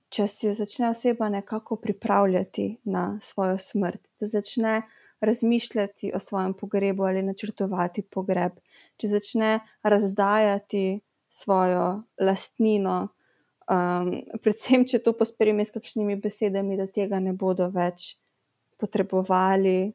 če 0.08 0.24
se 0.30 0.54
začne 0.56 0.88
oseba 0.94 1.28
nekako 1.28 1.76
pripravljati 1.76 2.64
na 2.88 3.18
svojo 3.20 3.58
smrt, 3.60 4.00
da 4.20 4.30
začne 4.30 4.80
razmišljati 5.20 6.14
o 6.16 6.18
svojem 6.18 6.54
pogrebu 6.56 7.04
ali 7.04 7.22
načrtovati 7.26 8.06
pogreb, 8.08 8.56
če 8.96 9.12
začne 9.12 9.52
razdajati 9.82 11.00
svojo 11.28 12.02
lastnino. 12.20 13.10
Um, 13.70 14.14
predvsem, 14.42 14.88
če 14.88 15.02
to 15.04 15.12
pospremi 15.14 15.68
s 15.68 15.76
kakšnimi 15.76 16.16
besedami, 16.24 16.80
da 16.80 16.88
tega 16.88 17.20
ne 17.20 17.36
bodo 17.36 17.68
več 17.70 18.14
potrebovali, 18.80 19.92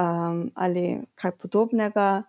um, 0.00 0.48
ali 0.56 0.86
kaj 1.20 1.36
podobnega. 1.44 2.24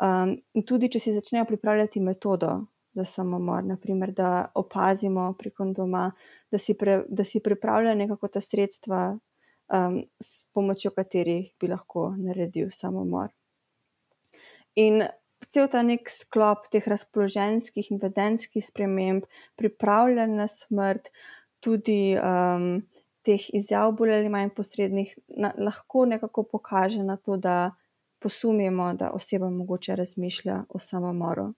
Um, 0.00 0.38
in 0.56 0.64
tudi, 0.64 0.88
če 0.88 1.00
si 1.02 1.12
začnejo 1.12 1.44
pripravljati 1.44 2.00
metodo 2.00 2.54
za 2.96 3.04
samomor, 3.04 3.64
naprimer, 3.64 4.14
da 4.16 4.50
opazimo 4.56 5.26
preko 5.38 5.66
doma, 5.76 6.10
da 6.50 6.58
si, 6.58 6.74
pre, 6.74 7.02
da 7.08 7.24
si 7.24 7.42
pripravljajo 7.44 7.98
nekako 7.98 8.28
ta 8.28 8.40
sredstva, 8.40 9.02
um, 9.76 10.00
s 10.22 10.46
pomočjo 10.54 10.90
katerih 10.96 11.50
bi 11.60 11.68
lahko 11.70 12.10
naredil 12.18 12.70
samomor. 12.74 13.28
In 14.80 15.04
cel 15.50 15.68
ta 15.68 15.82
nek 15.86 16.10
sklop 16.10 16.68
teh 16.72 16.86
razpoloženjskih 16.88 17.90
in 17.92 18.00
vedenskih 18.02 18.64
sprememb, 18.64 19.26
pripravljen 19.58 20.36
na 20.38 20.46
smrt, 20.48 21.10
tudi 21.60 22.16
um, 22.16 22.80
teh 23.26 23.46
izjav, 23.56 23.92
bolj 23.98 24.16
ali 24.16 24.32
manj 24.32 24.54
posrednih, 24.56 25.12
na, 25.28 25.52
lahko 25.58 26.06
nekako 26.08 26.46
pokaže 26.56 27.04
na 27.04 27.18
to, 27.20 27.36
da 27.36 27.72
posumimo, 28.20 28.94
da 28.94 29.10
oseba 29.14 29.50
mogoče 29.50 29.96
razmišlja 29.96 30.64
o 30.68 30.78
samomoru. 30.78 31.52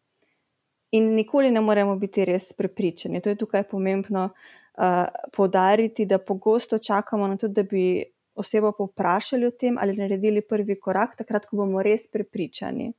In 0.93 1.15
nikoli 1.15 1.51
ne 1.51 1.61
moremo 1.61 1.97
biti 1.97 2.25
res 2.25 2.53
prepričani. 2.53 3.21
To 3.21 3.29
je 3.29 3.37
tukaj 3.37 3.63
pomembno 3.69 4.25
uh, 4.25 5.05
poudariti, 5.33 6.07
da 6.07 6.19
pogosto 6.19 6.79
čakamo 6.79 7.29
na 7.29 7.37
to, 7.37 7.49
da 7.49 7.63
bi 7.63 8.05
osebo 8.35 8.73
povprašali 8.73 9.47
o 9.47 9.51
tem 9.51 9.79
ali 9.79 9.97
naredili 9.97 10.43
prvi 10.49 10.81
korak, 10.81 11.17
takrat, 11.17 11.47
ko 11.47 11.57
bomo 11.57 11.83
res 11.83 12.07
prepričani. 12.13 12.93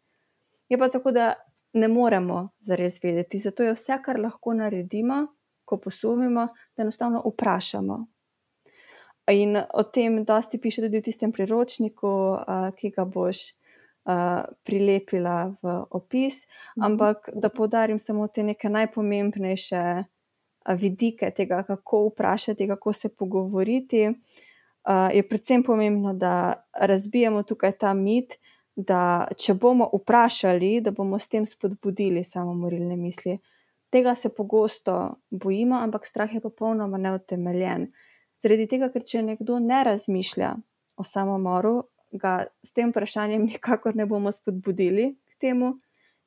Je 0.70 0.78
pa 0.78 0.90
tako, 0.90 1.12
da 1.12 1.34
ne 1.74 1.88
moremo 1.88 2.50
zares 2.60 3.00
vedeti. 3.04 3.40
Zato 3.40 3.64
je 3.64 3.74
vse, 3.74 3.98
kar 4.06 4.20
lahko 4.20 4.54
naredimo, 4.54 5.28
ko 5.66 5.78
posumimo, 5.78 6.48
da 6.78 6.84
enostavno 6.84 7.22
vprašamo. 7.26 8.06
In 9.32 9.56
o 9.74 9.84
tem 9.84 10.26
dosti 10.26 10.58
piše 10.58 10.82
tudi 10.82 11.00
v 11.00 11.04
tistem 11.04 11.32
priročniku, 11.32 12.08
uh, 12.36 12.72
ki 12.76 12.92
ga 12.92 13.06
boš 13.08 13.56
uh, 14.04 14.44
prilepila 14.68 15.56
v 15.64 15.76
opis. 15.96 16.44
Mhm. 16.78 16.84
Ampak 16.84 17.30
da 17.36 17.50
poudarim 17.50 18.00
samo 18.00 18.28
te 18.28 18.44
neke 18.44 18.70
najpomembnejše 18.70 19.84
uh, 20.04 20.76
vidike 20.76 21.32
tega, 21.32 21.64
kako 21.64 22.08
vprašati, 22.12 22.68
kako 22.68 22.94
se 22.94 23.10
pogovoriti, 23.10 24.08
uh, 24.10 25.10
je 25.14 25.28
predvsem 25.28 25.64
pomembno, 25.64 26.14
da 26.14 26.66
razbijemo 26.74 27.44
tukaj 27.44 27.72
ta 27.72 27.94
mit. 27.94 28.40
Da, 28.76 29.28
če 29.38 29.54
bomo 29.54 29.86
vprašali, 29.94 30.80
da 30.82 30.92
bomo 30.92 31.20
s 31.22 31.30
tem 31.30 31.46
spodbudili 31.46 32.24
samomorilne 32.26 32.96
misli. 32.98 33.38
Tega 33.94 34.16
se 34.16 34.32
pogosto 34.34 35.20
bojimo, 35.30 35.78
ampak 35.78 36.08
strah 36.10 36.34
je 36.34 36.42
popolnoma 36.42 36.98
neutemeljen. 36.98 37.92
Zaradi 38.44 38.68
tega, 38.68 38.90
ker 38.92 39.06
če 39.08 39.22
nekdo 39.24 39.56
ne 39.64 39.80
razmišlja 39.88 40.52
o 41.00 41.06
samomoru, 41.08 41.86
ga 42.12 42.44
s 42.64 42.76
tem 42.76 42.92
vprašanjem 42.92 43.48
nikakor 43.48 43.96
ne 43.96 44.06
bomo 44.06 44.32
spodbudili 44.36 45.14
k 45.32 45.40
temu. 45.48 45.78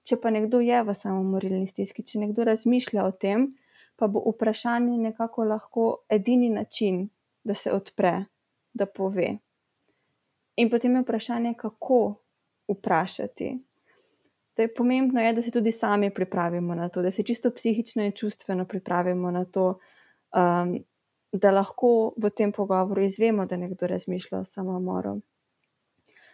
Če 0.06 0.16
pa 0.22 0.30
nekdo 0.30 0.62
je 0.62 0.78
v 0.86 0.94
samomorilni 0.94 1.66
stiski, 1.66 2.04
če 2.06 2.22
nekdo 2.22 2.46
razmišlja 2.46 3.04
o 3.04 3.12
tem, 3.12 3.50
pa 3.98 4.06
bo 4.08 4.22
vprašanje 4.30 4.96
nekako 5.02 5.44
lahko 5.50 5.86
edini 6.08 6.48
način, 6.52 7.08
da 7.44 7.54
se 7.54 7.72
odpre, 7.74 8.26
da 8.72 8.86
pove. 8.86 9.32
In 10.56 10.70
potem 10.70 10.96
je 10.96 11.02
vprašanje, 11.02 11.54
kako 11.58 12.00
vprašati. 12.70 13.50
Je 14.56 14.74
pomembno 14.74 15.20
je, 15.20 15.32
da 15.36 15.42
se 15.42 15.50
tudi 15.50 15.72
sami 15.72 16.10
pripravimo 16.14 16.74
na 16.74 16.88
to, 16.88 17.02
da 17.02 17.10
se 17.10 17.22
čisto 17.22 17.50
psihično 17.50 18.06
in 18.06 18.12
čustveno 18.12 18.64
pripravimo 18.64 19.30
na 19.30 19.44
to, 19.44 19.66
um, 20.32 20.78
da 21.32 21.50
lahko 21.50 22.14
v 22.16 22.30
tem 22.30 22.52
pogovoru 22.52 23.02
izvemo, 23.02 23.46
da 23.46 23.56
nekdo 23.56 23.86
razmišlja 23.86 24.38
o 24.38 24.44
samomoru. 24.44 25.20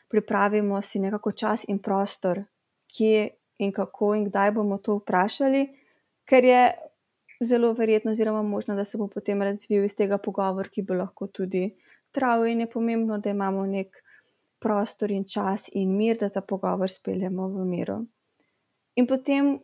Pripravimo 0.08 0.82
si 0.82 0.98
nekako 0.98 1.32
čas 1.32 1.64
in 1.68 1.78
prostor, 1.78 2.42
kje 2.92 3.28
in 3.58 3.72
kako 3.72 4.14
in 4.14 4.24
kdaj 4.28 4.52
bomo 4.52 4.78
to 4.78 4.98
vprašali, 5.00 5.66
ker 6.24 6.44
je 6.44 6.62
zelo 7.40 7.72
verjetno, 7.72 8.12
oziroma 8.12 8.42
možno, 8.42 8.74
da 8.74 8.84
se 8.84 8.98
bo 8.98 9.08
potem 9.08 9.42
razvil 9.42 9.84
iz 9.84 9.96
tega 9.96 10.18
pogovor, 10.18 10.68
ki 10.68 10.82
bo 10.82 10.94
lahko 10.94 11.26
tudi 11.26 11.70
trajal, 12.12 12.46
in 12.46 12.60
je 12.60 12.70
pomembno, 12.70 13.18
da 13.18 13.30
imamo 13.30 13.66
nek 13.66 13.96
prostor 14.60 15.10
in 15.10 15.24
čas 15.24 15.68
in 15.72 15.96
mir, 15.96 16.18
da 16.20 16.28
ta 16.28 16.40
pogovor 16.40 16.90
speljemo 16.90 17.48
v 17.48 17.66
miru. 17.66 17.98
In 18.94 19.06
potem 19.06 19.58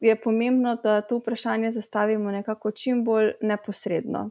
je 0.00 0.16
pomembno, 0.20 0.76
da 0.82 1.00
to 1.00 1.18
vprašanje 1.18 1.70
zastavimo 1.72 2.30
nekako 2.30 2.70
čim 2.70 3.04
bolj 3.04 3.32
neposredno, 3.40 4.30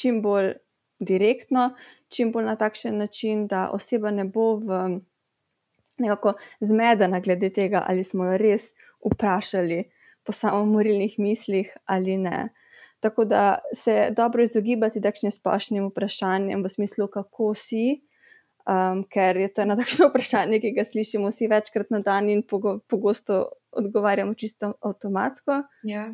čim 0.00 0.22
bolj 0.22 0.52
direktno, 0.98 1.70
čim 2.08 2.32
bolj 2.32 2.44
na 2.44 2.56
takšen 2.56 2.98
način, 2.98 3.46
da 3.46 3.68
oseba 3.72 4.10
ne 4.10 4.24
bo 4.24 4.54
v 4.56 5.00
nekako 5.98 6.34
zmedena 6.60 7.20
glede 7.20 7.50
tega, 7.50 7.82
ali 7.86 8.04
smo 8.04 8.24
jo 8.24 8.36
res 8.38 8.72
vprašali 9.04 9.84
po 10.24 10.32
samomorilnih 10.32 11.18
mislih 11.18 11.76
ali 11.84 12.16
ne. 12.18 12.48
Tako 13.00 13.24
da 13.24 13.58
se 13.74 14.08
dobro 14.16 14.42
izogibati 14.42 15.00
takšnim 15.00 15.30
splošnim 15.30 15.86
vprašanjem 15.90 16.62
v 16.64 16.68
smislu, 16.68 17.06
kako 17.06 17.54
si, 17.54 18.00
um, 18.66 19.04
ker 19.10 19.36
je 19.36 19.52
to 19.54 19.62
eno 19.62 19.76
takšno 19.78 20.08
vprašanje, 20.10 20.60
ki 20.60 20.72
ga 20.76 20.84
slišimo 20.84 21.30
vsi 21.30 21.46
večkrat 21.50 21.90
na 21.94 22.00
dan 22.00 22.28
in 22.28 22.42
pogo 22.42 22.78
pogosto 22.78 23.44
odgovarjamo 23.72 24.34
čisto 24.34 24.72
avtomatsko. 24.80 25.62
Ja. 25.82 26.08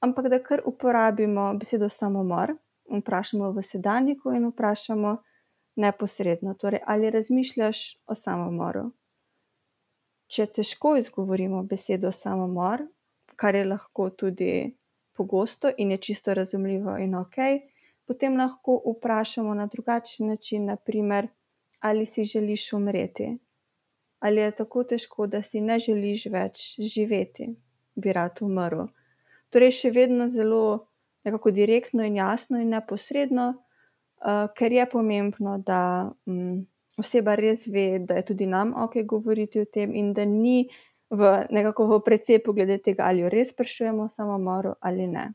Ampak 0.00 0.28
da 0.28 0.42
kar 0.42 0.60
uporabimo 0.66 1.54
besedo 1.56 1.88
samomor 1.88 2.52
vprašamo 2.90 3.50
v 3.52 3.62
sedanjiku 3.62 4.32
in 4.32 4.48
vprašamo 4.48 5.16
neposredno, 5.76 6.54
torej 6.54 6.80
ali 6.86 7.10
razmišljaš 7.10 7.98
o 8.06 8.14
samomoru. 8.14 8.90
Če 10.26 10.46
težko 10.46 10.96
izgovorimo 10.96 11.62
besedo 11.62 12.12
samomor, 12.12 12.86
kar 13.36 13.54
je 13.54 13.64
lahko 13.64 14.10
tudi 14.10 14.76
pogosto 15.14 15.70
in 15.78 15.90
je 15.90 15.98
čisto 15.98 16.34
razumljivo 16.34 16.96
in 16.98 17.14
ok, 17.14 17.36
potem 18.06 18.36
lahko 18.36 18.80
vprašamo 18.86 19.54
na 19.54 19.66
drugačen 19.66 20.26
način, 20.26 20.64
naprimer, 20.64 21.28
ali 21.80 22.06
si 22.06 22.24
želiš 22.24 22.72
umreti, 22.72 23.38
ali 24.18 24.40
je 24.40 24.50
tako 24.50 24.84
težko, 24.84 25.26
da 25.26 25.42
si 25.42 25.60
ne 25.60 25.78
želiš 25.78 26.26
več 26.32 26.74
živeti, 26.78 27.48
bi 27.94 28.12
rad 28.12 28.40
umrl. 28.40 28.86
Torej, 29.50 29.70
še 29.70 29.90
vedno 29.90 30.28
zelo 30.28 30.88
nekako 31.24 31.50
direktno 31.50 32.04
in 32.04 32.16
jasno 32.16 32.60
in 32.60 32.68
neposredno, 32.68 33.48
uh, 33.54 34.48
ker 34.56 34.72
je 34.72 34.86
pomembno, 34.90 35.58
da 35.58 36.10
um, 36.26 36.66
oseba 36.96 37.34
res 37.34 37.66
ve, 37.66 37.98
da 37.98 38.14
je 38.20 38.24
tudi 38.24 38.46
nam 38.46 38.74
ok 38.76 39.02
govoriti 39.04 39.60
o 39.60 39.64
tem 39.64 39.94
in 39.94 40.12
da 40.12 40.24
ni 40.24 40.68
v 41.10 41.46
nekako 41.50 41.86
v 41.86 42.02
precepu 42.04 42.52
glede 42.52 42.78
tega, 42.82 43.08
ali 43.08 43.24
jo 43.24 43.28
res 43.28 43.50
sprašujemo 43.54 44.04
o 44.04 44.08
samomoru 44.08 44.74
ali 44.80 45.06
ne. 45.06 45.32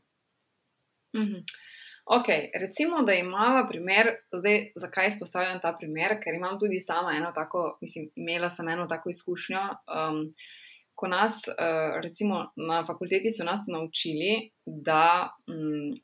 Mhm. 1.16 1.42
Ok, 2.10 2.26
recimo, 2.54 3.02
da 3.06 3.14
imamo 3.14 3.68
primer, 3.68 4.08
zdaj, 4.34 4.72
zakaj 4.76 5.08
izpostavljam 5.08 5.60
ta 5.62 5.76
primer, 5.78 6.16
ker 6.22 6.34
imam 6.34 6.58
tudi 6.58 6.80
sama 6.80 7.12
eno 7.16 7.30
tako, 7.34 7.78
mislim, 7.80 8.08
imela 8.16 8.50
sem 8.50 8.68
eno 8.68 8.86
tako 8.86 9.10
izkušnjo. 9.10 9.60
Um, 9.86 10.34
ko 11.00 11.08
nas, 11.08 11.42
uh, 11.48 11.96
recimo, 12.04 12.50
na 12.56 12.82
fakulteti 12.86 13.32
so 13.32 13.46
nas 13.48 13.64
naučili, 13.68 14.50
da 14.66 15.30
um, 15.48 15.94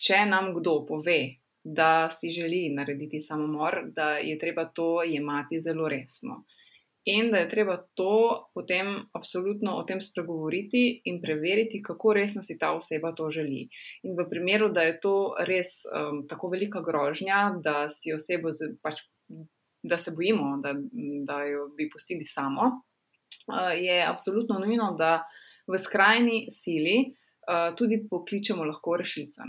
če 0.00 0.24
nam 0.26 0.50
kdo 0.56 0.80
pove, 0.88 1.20
da 1.64 2.08
si 2.10 2.32
želi 2.32 2.70
narediti 2.74 3.20
samomor, 3.20 3.82
da 3.96 4.16
je 4.18 4.38
treba 4.40 4.64
to 4.74 5.02
jemati 5.04 5.60
zelo 5.62 5.88
resno 5.88 6.42
in 7.04 7.30
da 7.30 7.38
je 7.38 7.48
treba 7.48 7.76
to 7.94 8.50
potem 8.54 8.86
absolutno 9.12 9.76
o 9.76 9.84
tem 9.84 10.00
spregovoriti 10.00 11.02
in 11.04 11.20
preveriti, 11.22 11.82
kako 11.82 12.12
resno 12.12 12.42
si 12.42 12.58
ta 12.58 12.72
oseba 12.76 13.12
to 13.16 13.30
želi. 13.30 13.68
In 14.02 14.16
v 14.18 14.28
primeru, 14.30 14.68
da 14.68 14.82
je 14.82 14.98
to 15.00 15.34
res 15.46 15.80
um, 15.88 16.26
tako 16.28 16.50
velika 16.52 16.82
grožnja, 16.84 17.56
da 17.64 17.88
si 17.88 18.12
osebo, 18.12 18.52
pač, 18.82 19.00
da 19.82 19.96
se 19.98 20.12
bojimo, 20.12 20.58
da, 20.62 20.74
da 21.26 21.42
jo 21.48 21.70
bi 21.76 21.88
pustili 21.92 22.24
samo, 22.24 22.82
je 23.78 24.02
absolutno 24.06 24.58
nujno, 24.58 24.94
da 24.98 25.22
v 25.70 25.78
skrajni 25.78 26.46
sili 26.50 26.96
uh, 27.06 27.74
tudi 27.76 28.02
pokličemo 28.10 28.64
lahko 28.64 28.96
rešilca. 28.96 29.46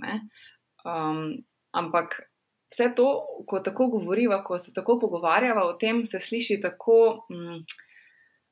Um, 0.86 1.44
ampak 1.72 2.22
vse 2.72 2.92
to, 2.96 3.08
ko 3.48 3.60
tako 3.60 3.88
govoriva, 3.88 4.44
ko 4.44 4.60
se 4.60 4.74
tako 4.74 5.00
pogovarjava 5.00 5.66
o 5.68 5.74
tem, 5.74 6.06
se 6.06 6.20
sliši 6.20 6.62
tako. 6.62 7.26
Mm, 7.32 7.64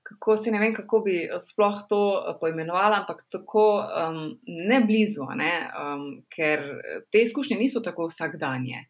Kako 0.10 0.38
se 0.42 0.50
ne 0.52 0.58
vem, 0.58 0.72
kako 0.74 1.04
bi 1.06 1.14
sploh 1.38 1.84
to 1.90 1.98
eh, 2.18 2.38
poimenovala, 2.42 3.04
ampak 3.04 3.20
tako 3.30 3.66
um, 3.78 4.40
ne 4.48 4.80
blizu, 4.82 5.28
ne? 5.38 5.52
Um, 5.70 6.06
ker 6.34 6.64
te 7.12 7.22
izkušnje 7.22 7.58
niso 7.60 7.84
tako 7.86 8.08
vsakdanje. 8.10 8.88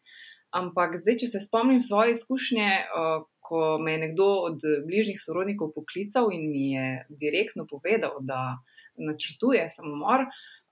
Ampak 0.56 0.96
zdaj, 1.02 1.18
če 1.20 1.28
se 1.34 1.42
spomnim 1.44 1.82
svoje 1.84 2.14
izkušnje, 2.14 2.70
uh, 2.96 3.26
ko 3.50 3.78
me 3.82 3.96
je 3.96 4.02
nekdo 4.06 4.28
od 4.46 4.66
bližnjih 4.86 5.18
sorodnikov 5.18 5.74
poklical 5.74 6.30
in 6.30 6.46
mi 6.52 6.70
je 6.76 6.86
direktno 7.10 7.66
povedal, 7.66 8.22
da 8.22 8.60
načrtuje 9.00 9.66
samomor, 9.74 10.26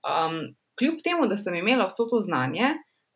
um, 0.07 0.55
kljub 0.79 1.01
temu, 1.03 1.27
da 1.27 1.37
sem 1.37 1.55
imela 1.55 1.87
vso 1.89 2.07
to 2.09 2.21
znanje, 2.23 2.71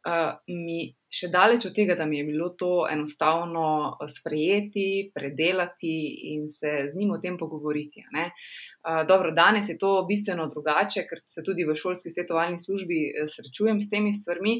uh, 0.08 0.34
mi 0.47 0.93
še 1.13 1.30
daleč 1.32 1.67
od 1.69 1.76
tega, 1.76 1.95
da 1.95 2.06
mi 2.10 2.17
je 2.17 2.26
bilo 2.28 2.49
to 2.58 2.88
enostavno 2.89 3.65
eh, 3.93 4.10
sprejeti, 4.10 5.12
predelati 5.13 5.93
in 6.34 6.47
se 6.49 6.71
z 6.89 6.97
njim 6.97 7.13
o 7.13 7.19
tem 7.21 7.38
pogovoriti. 7.38 8.04
Uh, 8.10 9.04
dobro, 9.08 9.32
danes 9.32 9.69
je 9.69 9.78
to 9.78 9.93
bistveno 10.10 10.49
drugače, 10.49 11.06
ker 11.10 11.21
se 11.26 11.45
tudi 11.45 11.67
v 11.69 11.76
šolski 11.78 12.12
svetovalni 12.12 12.60
službi 12.60 13.04
srečujem 13.30 13.80
s 13.82 13.91
temi 13.93 14.13
stvarmi, 14.17 14.58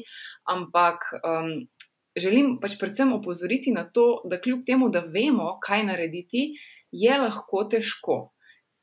ampak 0.54 1.10
um, 1.18 1.66
želim 2.16 2.58
pač 2.62 2.78
predvsem 2.80 3.12
opozoriti 3.12 3.72
na 3.72 3.84
to, 3.90 4.22
da 4.30 4.40
kljub 4.40 4.64
temu, 4.66 4.88
da 4.90 5.00
vemo, 5.00 5.58
kaj 5.62 5.84
narediti, 5.90 6.52
je 6.94 7.18
lahko 7.18 7.64
težko. 7.70 8.18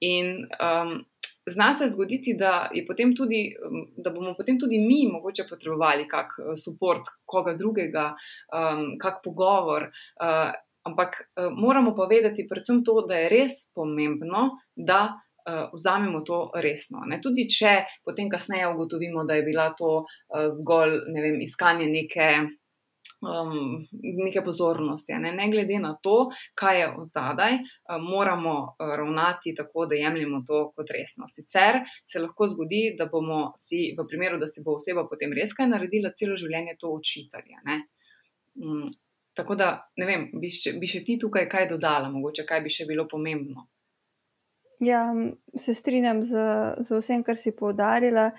In 0.02 0.48
um, 0.58 0.98
zna 1.50 1.76
se 1.78 1.88
zgoditi, 1.88 2.34
da, 2.38 2.70
tudi, 3.18 3.56
da 3.98 4.10
bomo 4.10 4.34
potem 4.38 4.60
tudi 4.60 4.80
mi 4.80 5.08
mogoče 5.12 5.46
potrebovali 5.50 6.08
kak 6.08 6.36
podpor, 6.38 6.98
eh, 6.98 7.16
koga 7.26 7.54
drugega, 7.54 8.12
um, 8.54 8.98
kak 9.02 9.22
pogovor. 9.24 9.90
Uh, 10.22 10.52
ampak 10.84 11.22
uh, 11.38 11.52
moramo 11.54 11.96
povedati 11.96 12.48
predvsem 12.50 12.84
to, 12.84 13.06
da 13.08 13.16
je 13.16 13.30
res 13.30 13.68
pomembno, 13.74 14.50
da 14.76 15.14
uh, 15.14 15.70
vzamemo 15.74 16.22
to 16.26 16.52
resno. 16.56 17.06
Ne? 17.06 17.22
Tudi 17.22 17.48
če 17.50 17.76
potem 18.04 18.30
kasneje 18.30 18.74
ugotovimo, 18.74 19.24
da 19.26 19.38
je 19.38 19.46
bila 19.46 19.70
to 19.78 20.02
uh, 20.02 20.48
zgolj 20.50 20.98
ne 21.14 21.22
vem, 21.22 21.42
iskanje 21.42 21.86
neke 21.86 22.32
um, 23.22 23.88
neke 24.26 24.42
pozornosti. 24.46 25.14
Ne? 25.14 25.34
ne 25.34 25.50
glede 25.52 25.80
na 25.80 25.94
to, 26.04 26.30
kaj 26.54 26.80
je 26.80 26.88
zadaj, 27.14 27.54
um, 27.54 28.08
moramo 28.10 28.56
uh, 28.60 28.96
ravnati 28.98 29.56
tako, 29.58 29.86
da 29.86 29.96
jemljemo 29.96 30.44
to 30.48 30.64
kot 30.76 30.90
resno. 30.92 31.30
Sicer 31.30 31.82
se 32.12 32.20
lahko 32.20 32.48
zgodi, 32.48 32.84
da 32.98 33.06
bomo 33.06 33.54
si, 33.58 33.92
v 33.98 34.08
primeru, 34.08 34.40
da 34.42 34.48
se 34.48 34.64
bo 34.66 34.78
oseba 34.82 35.06
potem 35.10 35.34
res 35.34 35.54
kaj 35.58 35.70
naredila, 35.70 36.14
celo 36.18 36.38
življenje 36.38 36.78
to 36.80 36.94
učitali. 36.94 37.58
Um, 38.62 38.88
tako 39.38 39.56
da, 39.56 39.74
ne 39.98 40.08
vem, 40.10 40.30
bi 40.42 40.50
še, 40.52 40.76
bi 40.80 40.90
še 40.90 41.06
ti 41.06 41.20
tukaj 41.22 41.48
kaj 41.50 41.70
dodala, 41.70 42.10
mogoče 42.12 42.46
kaj 42.48 42.66
bi 42.66 42.74
še 42.74 42.90
bilo 42.90 43.08
pomembno. 43.12 43.68
Ja, 44.82 45.04
se 45.56 45.74
strinjam 45.78 46.24
z, 46.26 46.42
z 46.82 46.98
vsem, 46.98 47.22
kar 47.24 47.38
si 47.38 47.54
poudarila. 47.54 48.32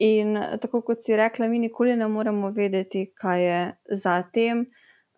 In 0.00 0.38
tako 0.60 0.80
kot 0.80 1.04
si 1.04 1.16
rekla, 1.16 1.48
mi 1.48 1.58
nikoli 1.58 1.96
ne 1.96 2.08
moremo 2.08 2.50
vedeti, 2.50 3.10
kaj 3.14 3.42
je 3.44 3.60
za 4.00 4.22
tem, 4.32 4.64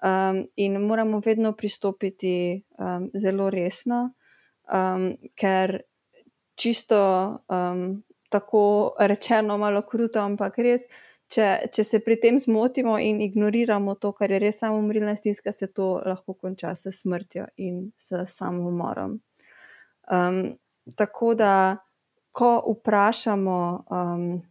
um, 0.03 0.43
in 0.57 0.81
moramo 0.83 1.21
vedno 1.25 1.53
pristopiti 1.53 2.65
um, 2.79 3.11
zelo 3.15 3.51
resno, 3.51 4.15
um, 4.75 5.13
ker 5.39 5.81
čisto 6.55 6.99
um, 7.49 8.03
tako 8.29 8.95
rečeno, 8.99 9.59
malo 9.59 9.83
kruto, 9.83 10.21
ampak 10.21 10.59
res, 10.59 10.83
če, 11.33 11.49
če 11.73 11.85
se 11.85 12.01
pri 12.05 12.19
tem 12.21 12.39
zmotimo 12.43 12.99
in 12.99 13.21
ignoriramo 13.23 13.95
to, 14.01 14.13
kar 14.17 14.33
je 14.33 14.41
res 14.43 14.59
samo 14.61 14.81
umrilna 14.83 15.15
stiska, 15.17 15.53
se 15.53 15.71
to 15.73 15.95
lahko 16.07 16.35
konča 16.35 16.75
s 16.75 16.91
smrtjo 17.03 17.47
in 17.57 17.93
s 17.99 18.25
samomorom. 18.35 19.21
Um, 20.11 20.57
tako 20.99 21.35
da, 21.39 21.55
ko 22.33 22.57
vprašamo, 22.67 23.59
um, 23.93 24.43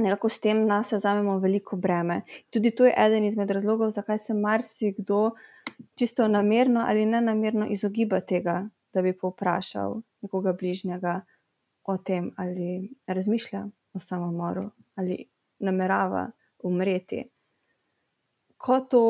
nekako 0.00 0.28
s 0.28 0.40
tem 0.40 0.66
nas 0.66 0.92
vzamemo 0.92 1.38
veliko 1.38 1.76
breme. 1.76 2.22
Tudi 2.50 2.70
to 2.70 2.86
je 2.86 2.94
eden 2.96 3.24
izmed 3.24 3.50
razlogov, 3.50 3.90
zakaj 3.90 4.18
se 4.18 4.34
marsikdo 4.34 5.30
čisto 5.94 6.28
namerno 6.28 6.84
ali 6.88 7.06
ne 7.06 7.20
namerno 7.20 7.66
izogiba 7.66 8.20
tega, 8.20 8.68
da 8.92 9.02
bi 9.02 9.12
povprašal 9.18 10.00
nekoga 10.22 10.52
bližnjega 10.52 11.20
o 11.84 11.96
tem, 11.96 12.30
ali 12.36 12.90
razmišlja 13.06 13.66
o 13.94 13.98
samomoru 13.98 14.70
ali 14.94 15.24
namerava 15.58 16.30
umreti. 16.62 17.24
Ko, 18.56 18.80
to, 18.80 19.02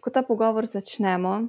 ko 0.00 0.10
ta 0.10 0.22
pogovor 0.22 0.66
začnemo, 0.66 1.46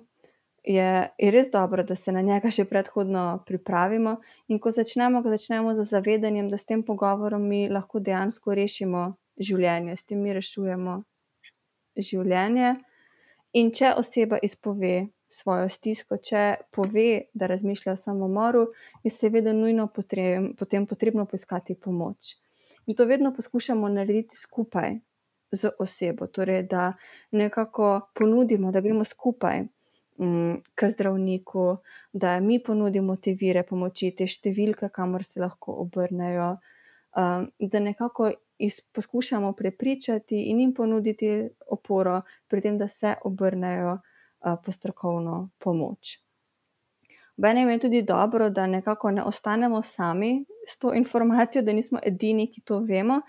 je, 0.67 1.10
je 1.17 1.32
res 1.32 1.51
dobro, 1.51 1.84
da 1.84 1.95
se 1.95 2.12
na 2.12 2.21
njega 2.21 2.51
še 2.51 2.65
predhodno 2.65 3.43
pripravimo. 3.45 4.17
In 4.47 4.60
ko 4.60 4.71
začnemo, 4.71 5.21
ko 5.23 5.30
začnemo 5.30 5.75
z 5.78 5.86
zavedanjem, 5.89 6.49
da 6.49 6.58
s 6.58 6.65
tem 6.65 6.84
pogovorom 6.84 7.43
mi 7.47 7.67
lahko 7.69 7.99
dejansko 7.99 8.56
rešimo 8.58 9.13
življenje, 9.38 9.97
s 9.97 10.04
tem 10.04 10.21
mi 10.21 10.34
rešujemo 10.34 11.01
življenje. 11.97 12.75
In 13.56 13.71
če 13.71 13.93
oseba 13.95 14.39
izpove 14.43 15.08
svojo 15.32 15.69
stisko, 15.71 16.17
če 16.17 16.43
pove, 16.75 17.30
da 17.34 17.47
razmišlja 17.51 17.93
o 17.93 17.99
samomoru, 17.99 18.65
je 19.04 19.12
seveda 19.13 19.54
nujno 19.56 19.88
potreb, 19.93 20.54
potem 20.60 20.88
potrebno 20.88 21.25
poiskati 21.30 21.75
pomoč. 21.75 22.36
In 22.86 22.95
to 22.95 23.08
vedno 23.10 23.34
poskušamo 23.34 23.89
narediti 23.89 24.38
skupaj 24.38 24.99
z 25.56 25.71
osebo, 25.80 26.28
torej 26.28 26.65
da 26.69 26.93
nekako 27.32 28.12
ponudimo, 28.13 28.71
da 28.71 28.82
gremo 28.82 29.06
skupaj 29.06 29.63
um, 30.17 30.62
k 30.75 30.89
zdravniku, 30.89 31.78
da 32.13 32.39
mi 32.39 32.63
ponudimo 32.63 33.15
te 33.15 33.34
vire 33.34 33.63
pomoči, 33.63 34.12
te 34.15 34.28
številke, 34.28 34.89
kamor 34.89 35.23
se 35.23 35.41
lahko 35.43 35.78
obrnejo, 35.84 36.56
um, 37.17 37.47
da 37.60 37.80
nekako 37.80 38.32
iz, 38.58 38.80
poskušamo 38.91 39.54
prepričati 39.54 40.45
in 40.49 40.60
jim 40.60 40.73
ponuditi 40.73 41.49
oporo, 41.67 42.21
pri 42.47 42.62
tem, 42.62 42.78
da 42.78 42.88
se 42.88 43.15
obrnejo 43.23 43.97
uh, 43.97 44.56
po 44.63 44.71
strokovno 44.71 45.49
pomoč. 45.60 46.19
Benem 47.38 47.69
je 47.69 47.80
tudi 47.80 48.01
dobro, 48.01 48.49
da 48.49 48.67
nekako 48.67 49.12
ne 49.12 49.23
ostanemo 49.23 49.82
sami 49.82 50.45
s 50.67 50.78
to 50.78 50.93
informacijo, 50.93 51.62
da 51.62 51.73
nismo 51.73 51.99
edini, 52.04 52.47
ki 52.51 52.62
to 52.62 52.80
vemo. 52.80 53.21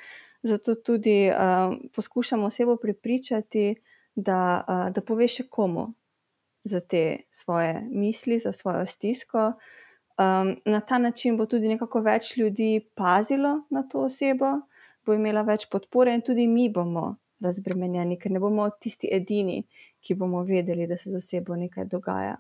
Zato 0.43 0.75
tudi 0.75 1.27
uh, 1.31 1.75
poskušamo 1.95 2.47
osebo 2.47 2.77
prepričati, 2.77 3.75
da, 4.15 4.65
uh, 4.69 4.93
da 4.95 5.01
pove 5.01 5.27
še 5.29 5.49
komu, 5.51 5.89
za 6.67 6.81
te 6.81 7.17
svoje 7.31 7.81
misli, 7.91 8.39
za 8.39 8.53
svojo 8.53 8.87
stisko. 8.87 9.53
Um, 10.19 10.57
na 10.65 10.81
ta 10.81 10.99
način 10.99 11.37
bo 11.37 11.47
tudi 11.47 11.69
nekako 11.69 12.01
več 12.01 12.37
ljudi 12.37 12.89
pazilo 12.95 13.61
na 13.71 13.83
to 13.83 14.07
osebo, 14.09 14.47
bo 15.07 15.15
imela 15.15 15.43
več 15.43 15.69
podpore, 15.71 16.15
in 16.15 16.25
tudi 16.25 16.47
mi 16.47 16.69
bomo 16.73 17.17
razbremenjeni, 17.41 18.19
ker 18.19 18.33
ne 18.33 18.41
bomo 18.41 18.69
tisti 18.81 19.11
edini, 19.13 19.61
ki 20.01 20.17
bomo 20.17 20.43
vedeli, 20.43 20.87
da 20.87 20.97
se 20.97 21.11
z 21.11 21.21
osebo 21.21 21.57
nekaj 21.57 21.85
dogaja. 21.93 22.37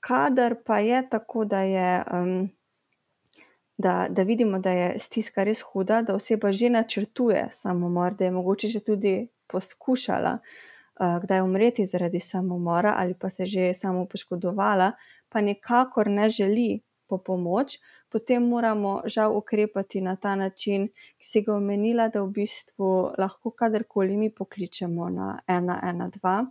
Kadar 0.00 0.56
pa 0.66 0.78
je 0.78 1.02
tako, 1.10 1.44
da, 1.44 1.62
je, 1.62 1.90
um, 2.12 2.48
da, 3.78 4.06
da 4.10 4.22
vidimo, 4.22 4.58
da 4.58 4.74
je 4.74 4.98
stiska 4.98 5.46
res 5.46 5.62
huda, 5.62 6.02
da 6.02 6.18
oseba 6.18 6.52
že 6.52 6.70
načrtuje 6.74 7.48
samomor, 7.52 8.18
da 8.18 8.24
je 8.24 8.34
mogoče 8.34 8.68
že 8.68 8.80
tudi 8.80 9.14
poskušala 9.46 10.38
kdaj 10.98 11.40
umreti 11.42 11.86
zaradi 11.86 12.20
samomora 12.20 12.94
ali 12.96 13.14
pa 13.14 13.30
se 13.30 13.46
že 13.46 13.74
samo 13.74 14.06
poškodovala, 14.06 14.92
pa 15.28 15.40
nikakor 15.40 16.08
ne 16.10 16.30
želi 16.30 16.80
po 17.08 17.18
pomoč, 17.18 17.78
potem 18.08 18.42
moramo 18.42 19.02
žal 19.06 19.36
ukrepati 19.36 20.00
na 20.00 20.16
ta 20.16 20.34
način, 20.34 20.88
ki 21.18 21.26
si 21.26 21.42
ga 21.42 21.56
omenila, 21.56 22.08
da 22.08 22.22
v 22.22 22.30
bistvu 22.40 23.14
lahko 23.18 23.50
kadarkoli 23.50 24.16
mi 24.16 24.30
pokličemo 24.30 25.08
na 25.08 25.38
112 25.48 26.46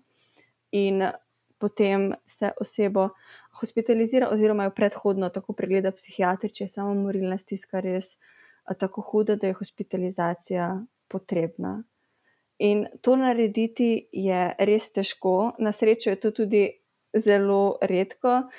in 0.72 1.04
potem 1.58 2.14
se 2.26 2.52
osebo 2.62 3.10
hospitalizira, 3.60 4.30
oziroma 4.32 4.64
jo 4.64 4.72
predhodno 4.72 5.30
tako 5.30 5.54
pregleda 5.54 5.92
psihiater, 5.92 6.52
če 6.52 6.64
je 6.64 6.70
samo 6.70 6.94
morilna 6.94 7.38
stiska 7.38 7.80
res 7.82 8.16
tako 8.78 9.02
huda, 9.02 9.36
da 9.36 9.48
je 9.48 9.58
hospitalizacija 9.58 10.68
potrebna. 11.08 11.84
In 12.60 12.88
to 13.02 13.16
narediti 13.16 14.08
je 14.12 14.56
res 14.60 14.90
težko, 14.92 15.54
na 15.60 15.72
srečo 15.72 16.10
je 16.10 16.20
to 16.20 16.32
tudi 16.32 16.64
zelo 17.14 17.78
redko. 17.82 18.50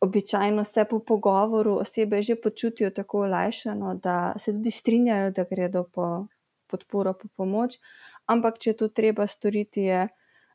Običajno 0.00 0.64
se 0.64 0.84
po 0.84 1.00
pogovoru 1.00 1.78
osebe 1.82 2.22
že 2.22 2.36
počutijo 2.36 2.90
tako 2.90 3.24
olajšano, 3.26 3.94
da 3.94 4.34
se 4.38 4.52
tudi 4.52 4.70
strinjajo, 4.70 5.30
da 5.30 5.44
gredo 5.50 5.84
po 5.84 6.26
podporo, 6.70 7.14
po 7.14 7.28
pomoč. 7.36 7.78
Ampak, 8.26 8.58
če 8.58 8.76
to 8.76 8.88
treba 8.88 9.26
storiti, 9.26 9.88
je 9.88 10.08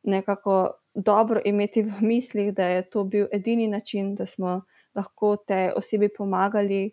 nekako 0.04 0.72
dobro 0.94 1.42
imeti 1.46 1.82
v 1.82 2.02
mislih, 2.02 2.54
da 2.54 2.68
je 2.68 2.90
to 2.90 3.04
bil 3.04 3.28
edini 3.32 3.68
način, 3.68 4.16
da 4.16 4.26
smo 4.26 4.62
lahko 4.96 5.36
tej 5.36 5.74
osebi 5.76 6.10
pomagali 6.10 6.92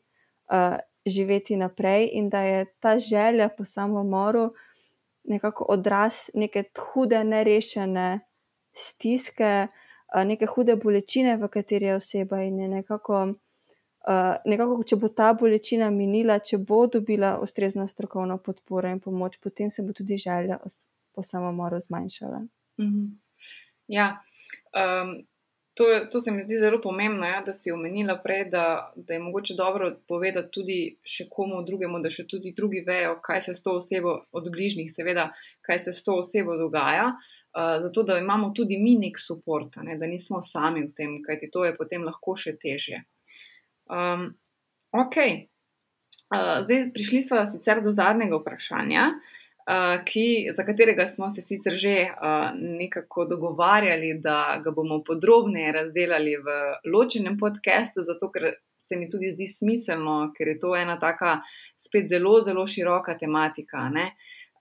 uh, 0.50 0.80
živeti 1.06 1.56
naprej, 1.56 2.08
in 2.12 2.28
da 2.28 2.42
je 2.42 2.64
ta 2.80 2.98
želja 2.98 3.48
po 3.48 3.64
samomoru 3.64 4.50
nekako 5.24 5.64
odraz 5.68 6.28
neke 6.34 6.64
hude, 6.78 7.24
nerešene 7.24 8.20
stiske, 8.76 9.68
neke 10.24 10.46
hude 10.46 10.76
bolečine, 10.76 11.36
v 11.36 11.48
kateri 11.48 11.90
je 11.90 11.96
oseba 11.96 12.42
in 12.42 12.58
je 12.58 12.68
nekako. 12.68 13.28
Uh, 14.00 14.38
nekako, 14.48 14.78
če 14.88 14.96
bo 14.96 15.10
ta 15.12 15.34
bolečina 15.36 15.90
minila, 15.92 16.38
če 16.40 16.56
bo 16.64 16.86
dobila 16.88 17.34
ustrezno 17.44 17.84
strokovno 17.88 18.38
podporo 18.40 18.88
in 18.88 18.96
pomoč, 19.00 19.36
potem 19.44 19.68
se 19.70 19.82
bo 19.84 19.92
tudi 19.92 20.16
želja 20.16 20.56
po 21.12 21.22
samomoru 21.22 21.80
zmanjšala. 21.80 22.38
Mm 22.80 22.86
-hmm. 22.86 23.10
Ja, 23.88 24.22
um, 24.72 25.26
To, 25.80 25.86
to 26.12 26.20
se 26.20 26.30
mi 26.30 26.42
zdi 26.44 26.58
zelo 26.60 26.80
pomembno, 26.80 27.24
ja, 27.26 27.38
da 27.46 27.54
si 27.56 27.70
omenila 27.72 28.18
prej, 28.20 28.42
da, 28.52 28.92
da 28.96 29.14
je 29.14 29.20
mogoče 29.20 29.54
dobro 29.56 29.86
povedati 30.08 30.50
tudi 30.52 30.76
še 31.08 31.24
komu 31.32 31.62
drugemu, 31.64 32.02
da 32.04 32.10
še 32.12 32.26
tudi 32.28 32.52
drugi 32.56 32.82
vejo, 32.84 33.14
kaj 33.24 33.40
se 33.46 33.54
s 33.56 33.64
to 33.64 33.78
osebo, 33.78 34.12
od 34.36 34.50
bližnjih, 34.52 34.90
seveda, 34.92 35.30
kaj 35.64 35.80
se 35.86 35.96
s 35.96 36.04
to 36.04 36.18
osebo 36.20 36.58
dogaja. 36.60 37.14
Uh, 37.56 37.80
zato, 37.86 38.04
da 38.04 38.18
imamo 38.20 38.52
tudi 38.52 38.76
mi 38.76 38.98
nek 39.00 39.16
podpor, 39.24 39.70
ne, 39.80 39.96
da 39.96 40.06
nismo 40.06 40.42
sami 40.44 40.84
v 40.84 40.92
tem, 40.92 41.16
kajti 41.24 41.48
to 41.48 41.64
je 41.64 41.72
potem 41.80 42.04
lahko 42.04 42.36
še 42.36 42.58
težje. 42.60 43.00
Um, 43.88 44.28
ok, 44.92 45.16
uh, 46.28 46.60
zdaj 46.68 46.90
prišli 46.92 47.24
smo 47.24 47.48
sicer 47.56 47.80
do 47.80 47.96
zadnjega 47.96 48.36
vprašanja. 48.36 49.08
Uh, 49.16 49.39
ki, 50.04 50.50
za 50.56 50.64
katerega 50.64 51.06
smo 51.08 51.30
se 51.30 51.42
sicer 51.42 51.76
že 51.78 51.94
uh, 52.10 52.50
nekako 52.54 53.24
dogovarjali, 53.24 54.14
da 54.18 54.60
ga 54.64 54.70
bomo 54.70 55.02
podrobneje 55.06 55.72
razdelili 55.72 56.36
v 56.36 56.56
ločenem 56.90 57.38
podkastu, 57.38 58.02
zato 58.02 58.30
ker 58.32 58.50
se 58.78 58.96
mi 58.96 59.10
tudi 59.10 59.30
zdi 59.34 59.46
smiselno, 59.46 60.32
ker 60.36 60.48
je 60.48 60.58
to 60.58 60.74
ena 60.76 60.98
taka 60.98 61.40
spet 61.78 62.08
zelo, 62.08 62.40
zelo 62.40 62.66
široka 62.66 63.14
tematika. 63.18 63.86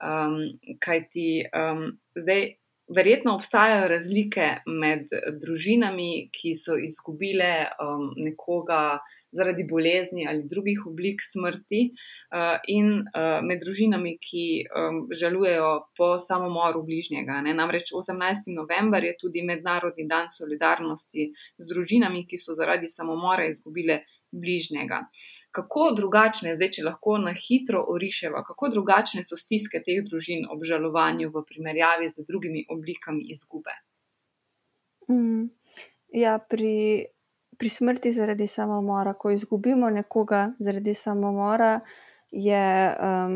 Um, 0.00 0.38
kaj 0.78 1.08
ti 1.10 1.28
um, 1.50 1.86
zdaj? 2.16 2.54
Verjetno 2.90 3.36
obstajajo 3.36 3.84
razlike 3.88 4.46
med 4.66 5.12
družinami, 5.38 6.26
ki 6.34 6.56
so 6.58 6.74
izgubile 6.74 7.68
um, 7.78 8.08
nekoga, 8.18 8.98
zaradi 9.32 9.64
bolezni 9.64 10.26
ali 10.28 10.46
drugih 10.48 10.86
oblik 10.86 11.22
smrti, 11.32 11.82
uh, 11.90 12.56
in 12.68 12.92
uh, 13.00 13.40
med 13.46 13.62
družinami, 13.64 14.16
ki 14.18 14.44
um, 14.66 15.02
žalujejo 15.22 15.72
po 15.96 16.12
samomoru 16.18 16.82
bližnjega. 16.86 17.40
Ne? 17.46 17.54
Namreč 17.54 17.92
18. 17.96 18.50
november 18.54 19.04
je 19.04 19.16
tudi 19.20 19.42
Mednarodni 19.42 20.08
dan 20.08 20.30
solidarnosti 20.30 21.30
z 21.58 21.68
družinami, 21.74 22.26
ki 22.26 22.38
so 22.38 22.56
zaradi 22.58 22.90
samomora 22.90 23.46
izgubile 23.50 24.02
bližnjega. 24.30 25.04
Kako 25.50 25.88
drugačne, 25.98 26.54
zdaj, 26.54 26.70
če 26.76 26.84
lahko 26.86 27.16
na 27.18 27.32
hitro 27.34 27.82
orišemo, 27.90 28.42
kako 28.46 28.68
drugačne 28.70 29.24
so 29.26 29.38
stiske 29.38 29.80
teh 29.82 30.04
družin 30.06 30.44
ob 30.50 30.62
žalovanju 30.66 31.32
v 31.34 31.42
primerjavi 31.48 32.06
z 32.08 32.26
drugimi 32.28 32.62
oblikami 32.70 33.26
izgube? 33.34 33.74
Mm, 35.10 35.48
ja, 36.14 36.36
pri 36.38 37.10
pri 37.60 37.68
smrti 37.68 38.12
zaradi 38.16 38.46
samomora, 38.48 39.12
ko 39.12 39.30
izgubimo 39.30 39.90
nekoga 39.92 40.46
zaradi 40.58 40.94
samomora, 40.96 41.80
je 42.32 42.64
um, 42.96 43.34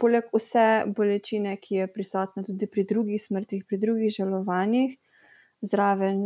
poleg 0.00 0.30
vse 0.32 0.86
bolečine, 0.96 1.52
ki 1.60 1.82
je 1.82 1.88
prisotna 1.92 2.46
tudi 2.46 2.66
pri 2.66 2.86
drugih 2.88 3.20
smrtih, 3.20 3.66
pri 3.68 3.78
drugih 3.82 4.14
žalovanjih, 4.14 4.94
zraven 5.60 6.24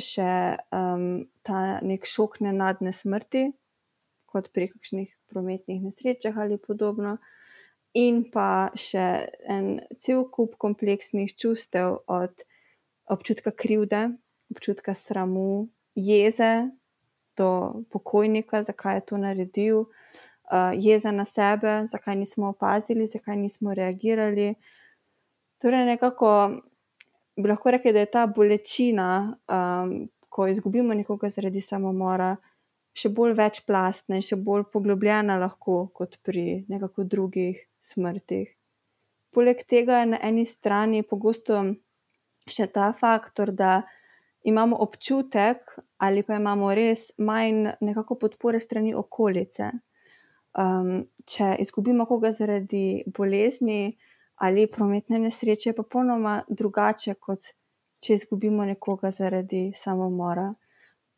še 0.00 0.32
um, 0.72 1.26
ta 1.44 1.82
nek 1.84 2.08
šok 2.08 2.40
nenadne 2.46 2.94
smrti, 2.96 3.50
kot 4.32 4.48
pri 4.56 4.70
kakšnih 4.72 5.12
prometnih 5.28 5.84
nesrečah 5.84 6.40
ali 6.40 6.56
podobno. 6.56 7.18
In 8.00 8.24
pa 8.32 8.70
še 8.76 9.28
en 9.44 9.80
cel 10.00 10.24
kup 10.32 10.56
kompleksnih 10.56 11.36
čustev, 11.36 12.00
od 12.08 12.44
občutka 13.12 13.52
krivde, 13.52 14.06
občutka 14.48 14.96
sramu, 14.96 15.68
jeze 15.98 16.70
do 17.38 17.50
pokojnika, 17.90 18.62
zakaj 18.62 18.96
je 18.96 19.04
to 19.10 19.16
naredil, 19.16 19.78
uh, 19.80 20.72
jeza 20.74 21.12
na 21.14 21.24
sebe, 21.24 21.84
zakaj 21.88 22.16
nismo 22.16 22.48
opazili, 22.48 23.06
zakaj 23.06 23.36
nismo 23.36 23.74
reagirali. 23.74 24.54
Torej, 25.58 25.84
nekako 25.84 26.32
bi 27.36 27.48
lahko 27.48 27.70
rekli, 27.70 27.92
da 27.92 28.00
je 28.00 28.10
ta 28.10 28.26
bolečina, 28.26 29.08
um, 29.48 30.08
ko 30.28 30.46
izgubimo 30.46 30.94
nekoga 30.94 31.30
zaradi 31.30 31.60
samomora, 31.60 32.36
še 32.98 33.10
bolj 33.14 33.36
večplastna 33.38 34.18
in 34.18 34.24
še 34.26 34.36
bolj 34.36 34.66
poglobljena, 34.72 35.38
lahko 35.38 35.86
kot 35.94 36.18
pri 36.26 36.64
nekako 36.68 37.06
drugih 37.06 37.60
smrtih. 37.80 38.50
Poleg 39.34 39.62
tega 39.70 40.00
je 40.02 40.10
na 40.14 40.18
eni 40.24 40.44
strani 40.46 41.04
pogosto 41.06 41.60
še 42.48 42.66
ta 42.74 42.90
faktor, 42.96 43.52
da 43.52 43.82
imamo 44.42 44.76
občutek, 44.76 45.78
ali 45.98 46.22
pa 46.22 46.36
imamo 46.36 46.74
res 46.74 47.10
manj 47.18 47.68
nekako 47.80 48.14
podpore 48.14 48.60
strani 48.60 48.94
okolice. 48.94 49.70
Um, 50.58 51.04
če 51.28 51.56
izgubimo 51.62 52.06
koga 52.06 52.32
zaradi 52.32 53.02
bolezni 53.06 53.98
ali 54.42 54.66
prometne 54.70 55.18
nesreče, 55.18 55.70
je 55.70 55.74
popolnoma 55.74 56.42
drugače, 56.48 57.14
kot 57.14 57.50
če 58.00 58.14
izgubimo 58.14 58.64
nekoga 58.64 59.10
zaradi 59.10 59.72
samomora. 59.74 60.52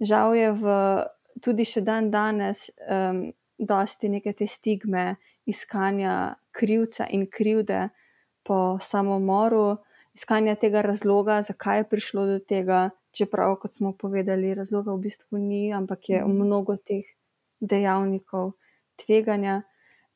Žal 0.01 0.37
je 0.37 0.53
v, 0.57 0.77
tudi 1.45 1.66
še 1.68 1.83
dan 1.85 2.09
danes 2.11 2.71
um, 2.89 3.27
dosti 3.61 4.09
neke 4.09 4.33
te 4.33 4.49
stigme 4.49 5.18
iskanja 5.45 6.35
krivca 6.57 7.07
in 7.12 7.27
krivde 7.29 7.91
po 8.43 8.79
samomoru, 8.81 9.77
iskanja 10.16 10.57
tega 10.57 10.81
razloga, 10.83 11.43
zakaj 11.45 11.83
je 11.83 11.89
prišlo 11.93 12.27
do 12.27 12.39
tega, 12.41 12.89
čeprav, 13.13 13.57
kot 13.63 13.73
smo 13.73 13.93
povedali, 13.93 14.55
razloga 14.55 14.93
v 14.95 15.07
bistvu 15.07 15.39
ni, 15.39 15.73
ampak 15.73 16.09
je 16.09 16.25
mnogo 16.25 16.77
teh 16.77 17.05
dejavnikov 17.61 18.53
tveganja. 18.97 19.63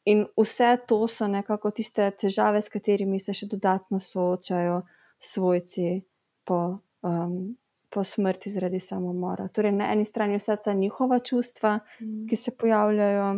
In 0.04 0.26
vse 0.36 0.76
to 0.86 1.06
so 1.08 1.28
nekako 1.28 1.70
tiste 1.70 2.10
težave, 2.20 2.62
s 2.62 2.68
katerimi 2.68 3.20
se 3.20 3.32
še 3.34 3.48
dodatno 3.48 4.00
soočajo 4.00 4.82
svojci 5.18 6.02
po, 6.44 6.60
um, 7.02 7.56
po 7.88 8.04
smrti 8.04 8.52
zaradi 8.52 8.80
samomora. 8.84 9.48
Torej, 9.48 9.72
na 9.72 9.88
eni 9.92 10.04
strani 10.04 10.36
vse 10.36 10.58
ta 10.64 10.74
njihova 10.76 11.22
čustva, 11.24 11.78
mm. 12.00 12.26
ki 12.28 12.36
se 12.36 12.52
pojavljajo, 12.52 13.30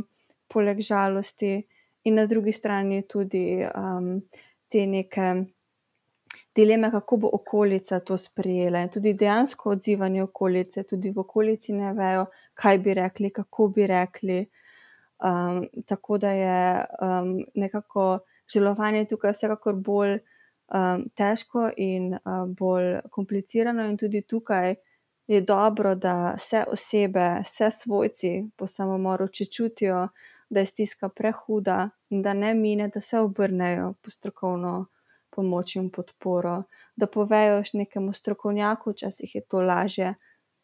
poleg 0.51 0.83
žalosti, 0.83 1.61
in 2.07 2.15
na 2.15 2.27
drugi 2.27 2.53
strani 2.53 3.03
tudi 3.09 3.63
um, 3.67 4.21
te 4.69 4.87
neke 4.87 5.35
dileme, 6.57 6.91
kako 6.91 7.17
bo 7.17 7.31
okolica 7.33 8.01
to 8.01 8.17
sprejela. 8.17 8.81
In 8.81 8.89
tudi 8.89 9.15
dejansko 9.15 9.71
odzivanje 9.71 10.23
okolice, 10.23 10.83
tudi 10.83 11.11
v 11.11 11.21
okolici 11.21 11.73
ne 11.73 11.93
vejo, 11.93 12.27
kaj 12.55 12.79
bi 12.79 12.95
rekli, 12.95 13.31
kako 13.31 13.69
bi 13.69 13.87
rekli. 13.87 14.39
Um, 15.25 15.67
tako 15.87 16.19
da 16.19 16.31
je 16.31 16.85
um, 17.01 17.45
nekako 17.55 18.19
želovanje 18.53 19.05
tukaj 19.05 19.33
vsekakor 19.33 19.75
bolj 19.75 20.19
um, 20.19 21.07
težko 21.17 21.71
in 21.77 22.13
uh, 22.15 22.45
bolj 22.49 23.01
komplicirano, 23.11 23.87
in 23.89 23.97
tudi 23.97 24.23
tukaj 24.23 24.75
je 25.27 25.41
dobro, 25.41 25.95
da 25.95 26.39
se 26.39 26.65
osebe, 26.69 27.41
vse 27.43 27.71
svojci 27.71 28.51
po 28.57 28.67
samomoru, 28.67 29.29
če 29.29 29.45
čutijo, 29.45 30.09
da 30.51 30.61
je 30.61 30.67
stiska 30.67 31.09
prehuda 31.09 31.89
in 32.11 32.23
da 32.23 32.33
ne 32.33 32.55
mine, 32.55 32.89
da 32.95 33.01
se 33.01 33.19
obrnejo 33.19 33.95
po 34.03 34.11
strokovno 34.11 34.87
pomoč 35.37 35.77
in 35.77 35.91
podporo, 35.93 36.63
da 36.97 37.07
povejo 37.07 37.61
še 37.65 37.83
nekemu 37.85 38.15
strokovnjaku, 38.17 38.95
včasih 38.97 39.35
je 39.35 39.43
to 39.45 39.61
lažje, 39.61 40.15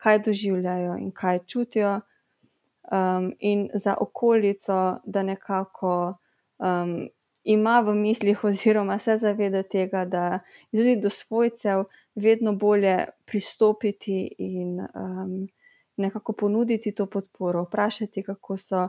kaj 0.03 0.23
doživljajo 0.27 0.97
in 0.99 1.13
kaj 1.15 1.45
čutijo 1.47 2.01
um, 2.01 3.33
in 3.39 3.69
za 3.75 3.97
okolico, 4.01 4.79
da 5.05 5.23
nekako 5.23 6.15
um, 6.59 7.09
ima 7.45 7.81
v 7.81 7.95
mislih, 7.95 8.45
oziroma 8.45 8.99
se 8.99 9.17
zaveda 9.19 9.63
tega, 9.63 10.05
da 10.05 10.25
je 10.73 10.81
tudi 10.81 10.97
do 10.97 11.11
svojcev 11.11 11.85
vedno 12.15 12.53
bolje 12.53 13.05
pristopiti 13.25 14.35
in 14.39 14.81
um, 14.81 15.49
nekako 15.97 16.33
ponuditi 16.33 16.95
to 16.95 17.07
podporo, 17.07 17.63
vprašati, 17.63 18.23
kako 18.23 18.57
so, 18.57 18.89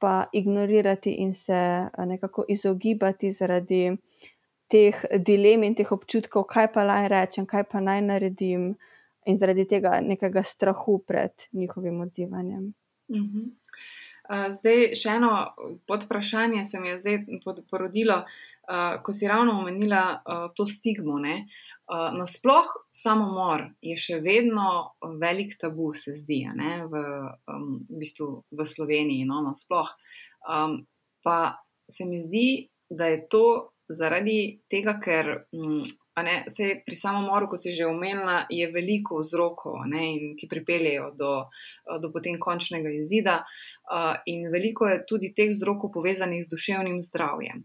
pa 0.00 0.26
ignorirati 0.32 1.10
in 1.10 1.34
se 1.34 1.88
nekako 1.98 2.44
izogibati 2.48 3.32
zaradi. 3.32 3.96
Teh 4.68 4.96
dilem 5.24 5.64
in 5.64 5.74
teh 5.74 5.88
občutkov, 5.92 6.44
kaj 6.50 6.72
pa 6.74 6.84
naj 6.84 7.08
rečem, 7.08 7.46
kaj 7.48 7.64
pa 7.70 7.80
naj 7.80 8.02
naredim, 8.04 8.74
in 9.28 9.36
zaradi 9.36 9.64
tega 9.68 9.98
nekega 10.04 10.42
strahu 10.42 10.98
pred 11.06 11.48
njihovim 11.52 12.00
odzivanjem. 12.00 12.72
Mhm. 13.12 13.48
Zdaj, 14.28 14.82
še 15.00 15.14
eno 15.16 15.30
podvprašanje 15.88 16.66
se 16.68 16.80
mi 16.80 16.90
je 16.90 16.98
zdaj 17.00 17.18
porodilo, 17.70 18.18
ko 19.02 19.12
si 19.16 19.28
ravno 19.28 19.54
omenila 19.62 20.20
to 20.56 20.66
stigmo. 20.68 21.16
Ne? 21.18 21.46
Nasploh 21.88 22.68
samomor 22.92 23.64
je 23.80 23.96
še 23.96 24.18
vedno 24.20 24.98
velik 25.22 25.56
tabu, 25.60 25.94
se 25.96 26.18
zdi, 26.20 26.42
v, 26.52 27.04
v, 27.48 27.56
bistvu 28.02 28.28
v 28.52 28.68
Sloveniji. 28.68 29.24
No, 29.28 29.40
nasploh. 29.46 29.94
Pa 31.24 31.38
se 31.88 32.04
mi 32.04 32.20
zdi, 32.20 32.68
da 32.92 33.08
je 33.08 33.24
to 33.32 33.46
zaradi 33.88 34.60
tega, 34.70 34.98
ker 35.00 35.30
ne, 35.52 36.36
se 36.48 36.70
pri 36.86 36.96
samomoru, 36.96 37.48
kot 37.48 37.62
si 37.62 37.72
že 37.76 37.86
omenila, 37.86 38.46
je 38.50 38.68
veliko 38.72 39.20
vzrokov, 39.22 39.84
ne, 39.90 40.34
ki 40.38 40.48
pripeljejo 40.50 41.10
do, 41.18 41.32
do 42.02 42.12
potem 42.12 42.38
končnega 42.40 42.92
izida, 42.92 43.42
in 44.26 44.48
veliko 44.52 44.88
je 44.90 45.02
tudi 45.08 45.32
teh 45.34 45.52
vzrokov 45.54 45.92
povezanih 45.94 46.44
z 46.44 46.52
duševnim 46.52 47.00
zdravjem. 47.06 47.64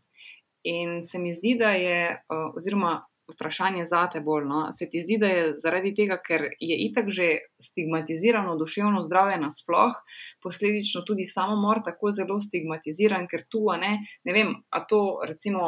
In 0.64 1.02
se 1.04 1.20
mi 1.20 1.34
zdi, 1.36 1.58
da 1.60 1.74
je, 1.76 2.24
oziroma 2.56 3.02
vprašanje 3.32 3.86
za 3.86 4.08
te 4.12 4.22
bolj, 4.22 4.46
no, 4.48 4.60
se 4.72 4.90
ti 4.90 5.02
zdi, 5.02 5.18
da 5.22 5.28
je 5.28 5.46
zaradi 5.62 5.94
tega, 5.96 6.18
ker 6.22 6.50
je 6.60 6.78
itak 6.88 7.10
že 7.10 7.30
stigmatizirano 7.62 8.58
duševno 8.60 9.02
zdravje 9.06 9.40
nasploh, 9.42 9.96
posledično 10.44 11.02
tudi 11.08 11.26
samomor 11.26 11.84
tako 11.86 12.12
zelo 12.12 12.42
stigmatiziran, 12.42 13.28
ker 13.32 13.48
tu, 13.50 13.66
ne, 13.80 13.98
ne 14.24 14.36
vem, 14.36 14.54
a 14.70 14.84
to 14.86 15.22
recimo 15.28 15.64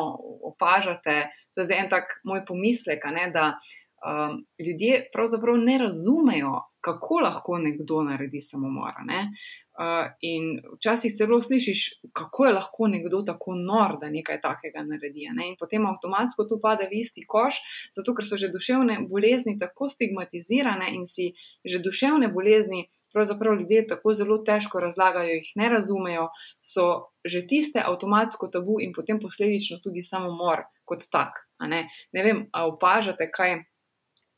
opažate, 0.51 1.25
to 1.55 1.63
je 1.63 1.69
zdaj 1.69 1.83
en 1.85 1.89
tak 1.89 2.19
moj 2.27 2.45
pomislek, 2.47 3.07
ne, 3.15 3.29
da 3.31 3.53
um, 3.55 4.41
ljudje 4.59 5.05
pravzaprav 5.13 5.57
ne 5.57 5.77
razumejo, 5.77 6.59
kako 6.85 7.19
lahko 7.23 7.57
nekdo 7.57 8.03
naredi 8.03 8.41
samomor. 8.41 8.99
Ne. 9.05 9.29
Uh, 9.75 10.07
in 10.23 10.61
včasih 10.77 11.11
celo 11.19 11.41
slišiš, 11.43 11.79
kako 12.15 12.45
je 12.45 12.51
lahko 12.55 12.87
nekdo 12.87 13.19
tako 13.27 13.57
nor, 13.59 13.97
da 13.99 14.07
nekaj 14.07 14.37
takega 14.39 14.85
naredi. 14.87 15.27
Ne? 15.35 15.49
In 15.49 15.57
potem 15.59 15.83
avtomatsko 15.83 16.45
to 16.47 16.61
pade 16.63 16.87
v 16.87 17.01
isti 17.01 17.25
koš, 17.27 17.57
zato 17.97 18.15
ker 18.15 18.23
so 18.23 18.39
že 18.39 18.47
duševne 18.53 19.01
bolezni 19.11 19.57
tako 19.59 19.89
stigmatizirane 19.91 20.93
in 20.95 21.03
si 21.03 21.33
že 21.67 21.83
duševne 21.83 22.31
bolezni. 22.31 22.87
Pravzaprav 23.11 23.59
ljudje 23.59 23.83
tako 23.87 24.13
zelo 24.13 24.37
težko 24.47 24.79
razlagajo, 24.79 25.35
jih 25.37 25.51
ne 25.59 25.69
razumejo, 25.71 26.29
so 26.63 27.11
že 27.23 27.43
tiste 27.47 27.83
avtomatsko 27.83 28.47
tabu 28.51 28.79
in 28.79 28.95
potem 28.95 29.19
posledično 29.19 29.81
tudi 29.83 30.03
samomor 30.03 30.63
kot 30.87 31.03
tak. 31.11 31.43
Ne? 31.59 31.87
ne 32.15 32.23
vem, 32.23 32.45
a 32.51 32.63
opažate 32.67 33.27
kaj, 33.31 33.59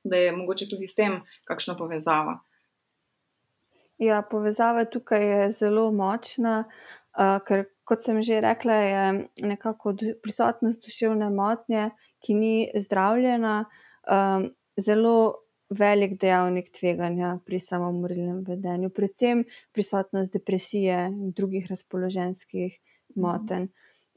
da 0.01 0.17
je 0.17 0.33
mogoče 0.33 0.69
tudi 0.69 0.89
s 0.89 0.97
tem 0.97 1.21
kakšna 1.45 1.77
povezava. 1.77 2.39
Ja, 3.97 4.21
povezava 4.21 4.85
tukaj 4.85 5.23
je 5.25 5.51
zelo 5.57 5.87
močna, 5.91 6.59
uh, 7.17 7.39
ker, 7.47 7.65
kot 7.87 8.03
sem 8.05 8.21
že 8.21 8.41
rekla, 8.43 8.75
je 8.85 9.05
nekako 9.41 9.95
prisotnost 10.21 10.85
duševne 10.85 11.29
motnje, 11.33 11.89
ki 12.21 12.33
ni 12.37 12.55
zdravljena, 12.75 13.63
um, 14.05 14.49
zelo 14.77 15.47
velik 15.69 16.15
dejavnik 16.21 16.69
tveganja 16.71 17.39
pri 17.45 17.59
samomorilnem 17.59 18.43
vedenju, 18.47 18.89
predvsem 18.89 19.43
prisotnost 19.73 20.33
depresije 20.33 21.07
in 21.09 21.33
drugih 21.35 21.65
razpoloženskih 21.69 22.77
motenj. 23.15 23.67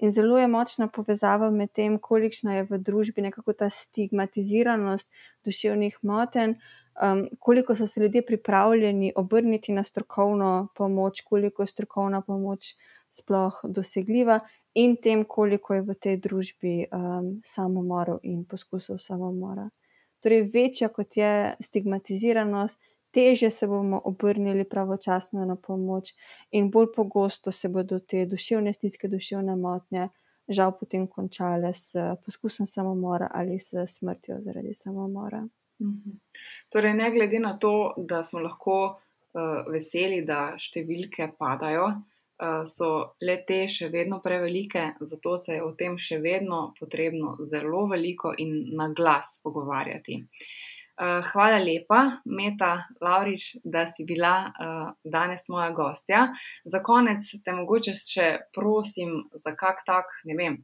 In 0.00 0.12
zelo 0.12 0.38
je 0.38 0.48
močna 0.48 0.88
povezava 0.88 1.50
med 1.50 1.72
tem, 1.76 1.98
kolikšna 1.98 2.54
je 2.54 2.68
v 2.70 2.78
družbi 2.80 3.24
nekako 3.26 3.52
ta 3.52 3.68
stigmatiziranost 3.68 5.08
duševnih 5.44 5.98
motenj, 6.02 6.54
um, 7.02 7.28
koliko 7.38 7.76
so 7.76 7.86
se 7.86 8.00
ljudje 8.00 8.26
pripravljeni 8.26 9.12
obrniti 9.16 9.72
na 9.72 9.84
strokovno 9.84 10.68
pomoč, 10.74 11.20
koliko 11.20 11.62
je 11.62 11.66
strokovna 11.66 12.20
pomoč 12.20 12.74
sploh 13.10 13.60
dosegljiva, 13.64 14.40
in 14.74 14.96
tem, 14.96 15.24
koliko 15.24 15.74
je 15.74 15.82
v 15.82 15.94
tej 15.94 16.16
družbi 16.16 16.74
um, 16.92 17.40
samomorov 17.44 18.20
in 18.22 18.44
poskusov 18.44 18.98
samomora. 18.98 19.68
Torej, 20.20 20.44
večja 20.52 20.88
kot 20.88 21.16
je 21.16 21.56
stigmatiziranost, 21.60 22.78
teže 23.10 23.50
se 23.50 23.66
bomo 23.66 24.00
obrnili 24.04 24.64
pravočasno 24.64 25.44
na 25.44 25.56
pomoč, 25.56 26.14
in 26.50 26.70
bolj 26.70 26.92
pogosto 26.96 27.52
se 27.52 27.68
bodo 27.68 27.98
te 27.98 28.26
duševne 28.26 28.72
stiske, 28.72 29.08
duševne 29.08 29.56
motnje, 29.56 30.08
žal, 30.48 30.76
potem 30.78 31.06
končale 31.06 31.72
s 31.74 31.94
poskusom 32.24 32.66
samomora 32.66 33.30
ali 33.34 33.58
s 33.58 33.74
smrtjo 33.86 34.40
zaradi 34.44 34.74
samomora. 34.74 35.48
Mhm. 35.80 36.18
Torej, 36.72 36.94
ne 36.94 37.10
glede 37.10 37.38
na 37.38 37.56
to, 37.58 37.94
da 37.96 38.22
smo 38.22 38.40
lahko 38.40 38.76
uh, 38.90 39.72
veseli, 39.72 40.22
da 40.26 40.54
številke 40.60 41.30
padajo, 41.38 41.86
uh, 41.90 42.62
so 42.68 42.90
le 43.24 43.38
te 43.48 43.62
še 43.68 43.88
vedno 43.92 44.20
prevelike, 44.24 44.90
zato 45.00 45.36
se 45.38 45.56
je 45.56 45.64
o 45.64 45.72
tem 45.78 45.96
še 45.98 46.20
vedno 46.20 46.70
potrebno 46.78 47.38
zelo 47.48 47.86
veliko 47.90 48.34
in 48.36 48.76
na 48.76 48.90
glas 48.92 49.40
pogovarjati. 49.44 50.20
Uh, 51.00 51.24
hvala 51.30 51.56
lepa, 51.64 52.20
Meta 52.28 52.74
Laurič, 53.00 53.54
da 53.64 53.86
si 53.88 54.04
bila 54.04 54.34
uh, 54.52 54.90
danes 55.00 55.46
moja 55.48 55.70
gostja. 55.72 56.26
Za 56.68 56.82
konec 56.84 57.24
te 57.40 57.54
mogoče 57.56 57.94
še 57.96 58.26
prosim 58.52 59.14
za 59.32 59.54
kak 59.56 59.80
tak, 59.86 60.12
ne 60.28 60.36
vem, 60.36 60.58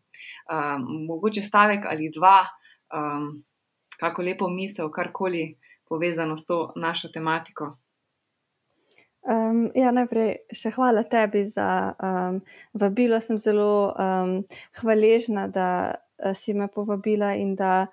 uh, 0.52 0.76
mogoče 1.08 1.40
stavek 1.40 1.88
ali 1.88 2.12
dva, 2.12 2.42
um, 2.92 3.30
kako 4.00 4.22
lepo 4.22 4.48
misel, 4.48 4.90
karkoli 4.90 5.56
povezano 5.88 6.36
s 6.36 6.46
to 6.46 6.72
našo 6.76 7.08
tematiko. 7.08 7.76
Um, 9.26 9.72
ja, 9.74 9.90
najprej 9.90 10.36
še 10.54 10.70
hvala 10.76 11.02
tebi 11.10 11.48
za 11.50 11.94
um, 11.98 12.38
vabilo. 12.78 13.18
Sem 13.18 13.40
zelo 13.42 13.90
um, 13.90 14.36
hvaležna, 14.78 15.48
da 15.50 15.98
si 16.38 16.54
me 16.54 16.68
povabila 16.70 17.34
in 17.34 17.56
da 17.58 17.88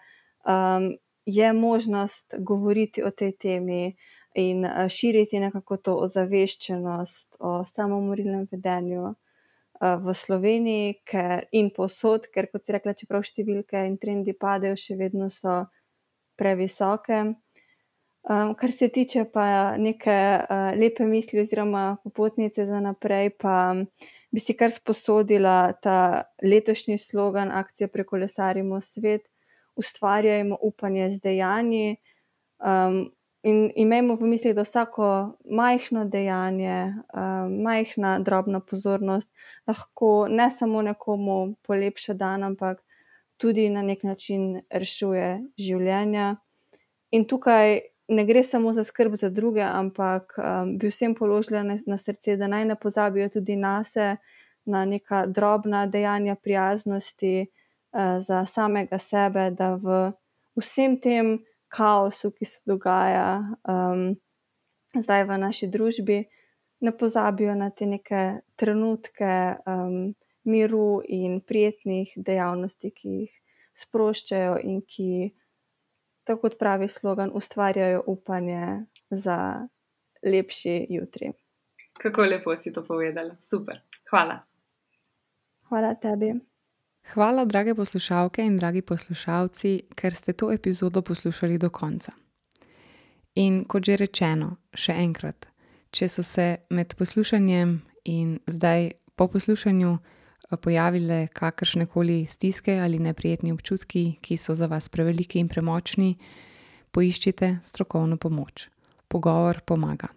um, 0.46 0.92
je 1.26 1.54
možnost 1.54 2.36
govoriti 2.38 3.04
o 3.04 3.10
tej 3.12 3.34
temi 3.40 3.96
in 4.36 4.66
širiti 4.90 5.40
nekako 5.40 5.78
to 5.78 5.98
ozaveščenost 6.06 7.38
o 7.40 7.64
samomorilnem 7.66 8.48
vedenju 8.52 9.04
uh, 9.10 9.18
v 10.06 10.14
Sloveniji 10.14 11.00
ker, 11.06 11.48
in 11.52 11.74
posod, 11.74 12.30
ker 12.34 12.50
kot 12.52 12.66
si 12.66 12.78
rekla, 12.78 12.94
čeprav 12.94 13.26
številke 13.26 13.82
in 13.88 13.98
trendi 13.98 14.38
padejo, 14.38 14.78
še 14.78 14.98
vedno 15.02 15.30
so 15.34 15.64
previsoke. 16.44 17.24
Um, 18.24 18.54
kar 18.56 18.72
se 18.72 18.88
tiče 18.88 19.26
pa 19.34 19.78
neke 19.78 20.16
uh, 20.40 20.72
lepe 20.80 21.06
misli 21.08 21.42
oziroma 21.42 21.98
popotnice 22.04 22.66
za 22.66 22.80
naprej, 22.80 23.34
pa 23.40 23.76
bi 24.32 24.40
si 24.40 24.56
kar 24.58 24.72
sposodila 24.72 25.74
ta 25.84 26.24
letošnji 26.44 26.98
slogan 26.98 27.52
akcije 27.52 27.88
Prekolesarimo 27.88 28.82
svet, 28.82 29.28
ustvarjajmo 29.76 30.58
upanje 30.62 31.10
z 31.10 31.20
dejanji. 31.24 31.98
Um, 32.64 33.12
in 33.44 33.72
imejmo 33.76 34.16
v 34.16 34.32
mislih, 34.32 34.56
da 34.56 34.64
vsako 34.64 35.36
majhno 35.44 36.06
dejanje, 36.06 36.94
um, 37.14 37.60
majhna 37.64 38.18
drobna 38.24 38.60
pozornost 38.60 39.30
lahko 39.68 40.28
ne 40.30 40.48
samo 40.52 40.82
nekomu 40.82 41.56
polepša 41.68 42.14
dan, 42.14 42.44
ampak 42.44 42.80
tudi 43.44 43.68
na 43.70 43.82
nek 43.84 44.06
način 44.08 44.62
rešuje 44.72 45.42
življenja. 45.60 46.36
In 47.12 47.26
tukaj 47.28 47.82
ne 48.16 48.24
gre 48.26 48.44
samo 48.48 48.72
za 48.74 48.86
skrb 48.88 49.18
za 49.20 49.30
druge, 49.30 49.66
ampak 49.68 50.38
um, 50.38 50.78
bi 50.80 50.88
vsem 50.88 51.16
položila 51.16 51.64
na, 51.68 51.76
na 51.88 51.98
srce, 52.00 52.38
da 52.40 52.48
naj 52.48 52.70
ne 52.72 52.78
pozabijo 52.80 53.28
tudi 53.36 53.60
na 53.60 53.82
sebe, 53.84 54.16
na 54.66 54.86
neka 54.88 55.26
drobna 55.28 55.84
dejanja 55.92 56.38
prijaznosti 56.40 57.34
uh, 57.44 58.24
za 58.24 58.46
samega 58.48 58.98
sebe, 58.98 59.50
da 59.52 59.74
v 59.76 60.14
vsem 60.56 60.96
tem 61.04 61.36
kaosu, 61.68 62.32
ki 62.32 62.48
se 62.48 62.64
dogaja 62.66 63.42
um, 63.68 64.14
zdaj 64.96 65.28
v 65.28 65.42
naši 65.44 65.68
družbi, 65.68 66.24
ne 66.80 66.96
pozabijo 66.96 67.60
na 67.60 67.74
te 67.76 67.90
neke 67.92 68.24
trenutke 68.56 69.34
um, 69.68 70.14
miru 70.46 71.02
in 71.08 71.42
prijetnih 71.42 72.14
dejavnosti, 72.16 72.92
ki 72.92 73.16
jih 73.20 73.34
sproščajo 73.84 74.58
in 74.64 74.82
ki 74.82 75.34
tako 76.24 76.48
kot 76.48 76.58
pravi 76.60 76.88
slogan, 76.88 77.32
ustvarjajo 77.34 78.04
upanje 78.08 78.86
za 79.10 79.68
lepši 80.24 80.86
jutri. 80.90 81.34
Kako 82.00 82.22
lepo 82.22 82.56
si 82.58 82.74
to 82.74 82.84
povedala. 82.86 83.36
Super. 83.44 83.82
Hvala. 84.10 84.40
Hvala 85.70 85.96
tebi. 85.96 86.34
Hvala, 87.14 87.46
drage 87.46 87.76
poslušalke 87.76 88.46
in 88.46 88.58
dragi 88.58 88.82
poslušalci, 88.82 89.82
ker 89.96 90.14
ste 90.14 90.34
to 90.34 90.52
epizodo 90.52 91.02
poslušali 91.02 91.58
do 91.58 91.70
konca. 91.70 92.12
In 93.36 93.64
kot 93.66 93.84
že 93.84 93.98
rečeno, 93.98 94.58
še 94.74 94.94
enkrat, 95.04 95.50
če 95.92 96.08
so 96.10 96.24
se 96.24 96.48
med 96.70 96.96
poslušanjem 96.98 97.82
in 98.06 98.40
zdaj 98.48 98.92
po 99.16 99.28
poslušanju 99.28 99.98
pojavile 100.58 101.28
kakršne 101.34 101.86
koli 101.86 102.26
stiske 102.26 102.80
ali 102.80 103.00
neprijetni 103.00 103.52
občutki, 103.52 104.18
ki 104.22 104.38
so 104.38 104.56
za 104.56 104.68
vas 104.68 104.90
preveliki 104.90 105.40
in 105.40 105.48
premočni, 105.48 106.16
poiščite 106.92 107.58
strokovno 107.64 108.18
pomoč. 108.18 108.70
Pogovor 109.08 109.62
pomaga. 109.66 110.08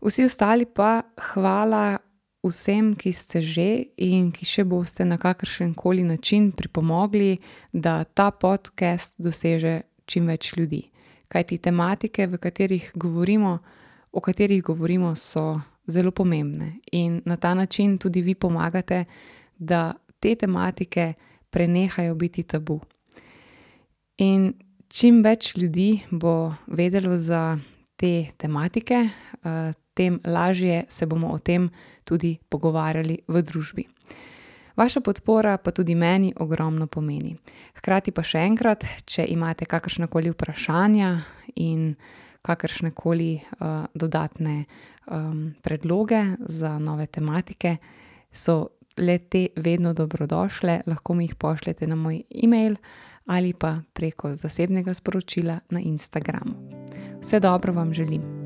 Vsi 0.00 0.24
ostali 0.24 0.64
pa 0.64 1.02
hvala 1.32 1.98
vsem, 2.42 2.94
ki 2.96 3.12
ste 3.12 3.40
že 3.40 3.68
in 4.00 4.30
ki 4.32 4.46
še 4.48 4.64
boste 4.64 5.04
na 5.04 5.18
kakršen 5.20 5.74
koli 5.74 6.04
način 6.04 6.52
pripomogli, 6.52 7.38
da 7.72 8.04
ta 8.04 8.30
podcast 8.30 9.14
doseže 9.18 9.82
čim 10.06 10.26
več 10.26 10.54
ljudi. 10.56 10.88
Kaj 11.28 11.44
ti 11.44 11.58
tematike, 11.58 12.26
v 12.26 12.38
katerih 12.40 12.90
govorimo, 12.94 13.58
o 14.12 14.20
katerih 14.20 14.62
govorimo, 14.62 15.14
so 15.14 15.60
zelo 15.86 16.10
pomembne 16.10 16.80
in 16.92 17.22
na 17.24 17.36
ta 17.36 17.54
način 17.54 17.98
tudi 17.98 18.22
vi 18.22 18.34
pomagate, 18.34 19.04
da 19.58 19.92
te 20.20 20.34
tematike 20.34 21.12
prenehajo 21.50 22.14
biti 22.14 22.42
tabu. 22.42 22.80
In 24.18 24.52
čim 24.88 25.22
več 25.22 25.56
ljudi 25.56 26.00
bo 26.10 26.52
vedelo 26.66 27.16
za 27.16 27.58
te 27.96 28.26
tematike, 28.36 29.08
eh, 29.44 29.72
tem 29.94 30.20
lažje 30.24 30.84
se 30.88 31.06
bomo 31.06 31.28
o 31.28 31.38
tem 31.38 31.68
tudi 32.04 32.38
pogovarjali 32.48 33.18
v 33.28 33.42
družbi. 33.42 33.84
Vaša 34.76 35.00
podpora 35.00 35.58
pa 35.58 35.70
tudi 35.70 35.94
meni 35.94 36.32
ogromno 36.36 36.86
pomeni. 36.86 37.34
Hkrati 37.76 38.14
pa 38.16 38.22
še 38.22 38.46
enkrat, 38.48 38.86
če 39.04 39.26
imate 39.28 39.66
kakršne 39.68 40.08
koli 40.08 40.32
vprašanja 40.32 41.10
in 41.60 41.94
kakršne 42.40 42.94
koli 42.96 43.34
uh, 43.36 43.84
dodatne 43.92 44.64
um, 45.10 45.54
predloge 45.62 46.24
za 46.38 46.78
nove 46.78 47.06
tematike, 47.06 47.76
so 48.32 48.66
le 48.98 49.18
te 49.18 49.46
vedno 49.56 49.92
dobrodošle, 49.94 50.80
lahko 50.86 51.14
mi 51.14 51.24
jih 51.24 51.34
pošljete 51.34 51.86
na 51.86 51.94
moj 51.94 52.22
e-mail 52.44 52.76
ali 53.26 53.52
pa 53.52 53.78
preko 53.92 54.34
zasebnega 54.34 54.94
sporočila 54.94 55.60
na 55.70 55.80
Instagramu. 55.80 56.54
Vse 57.20 57.40
dobro 57.40 57.72
vam 57.72 57.92
želim. 57.92 58.39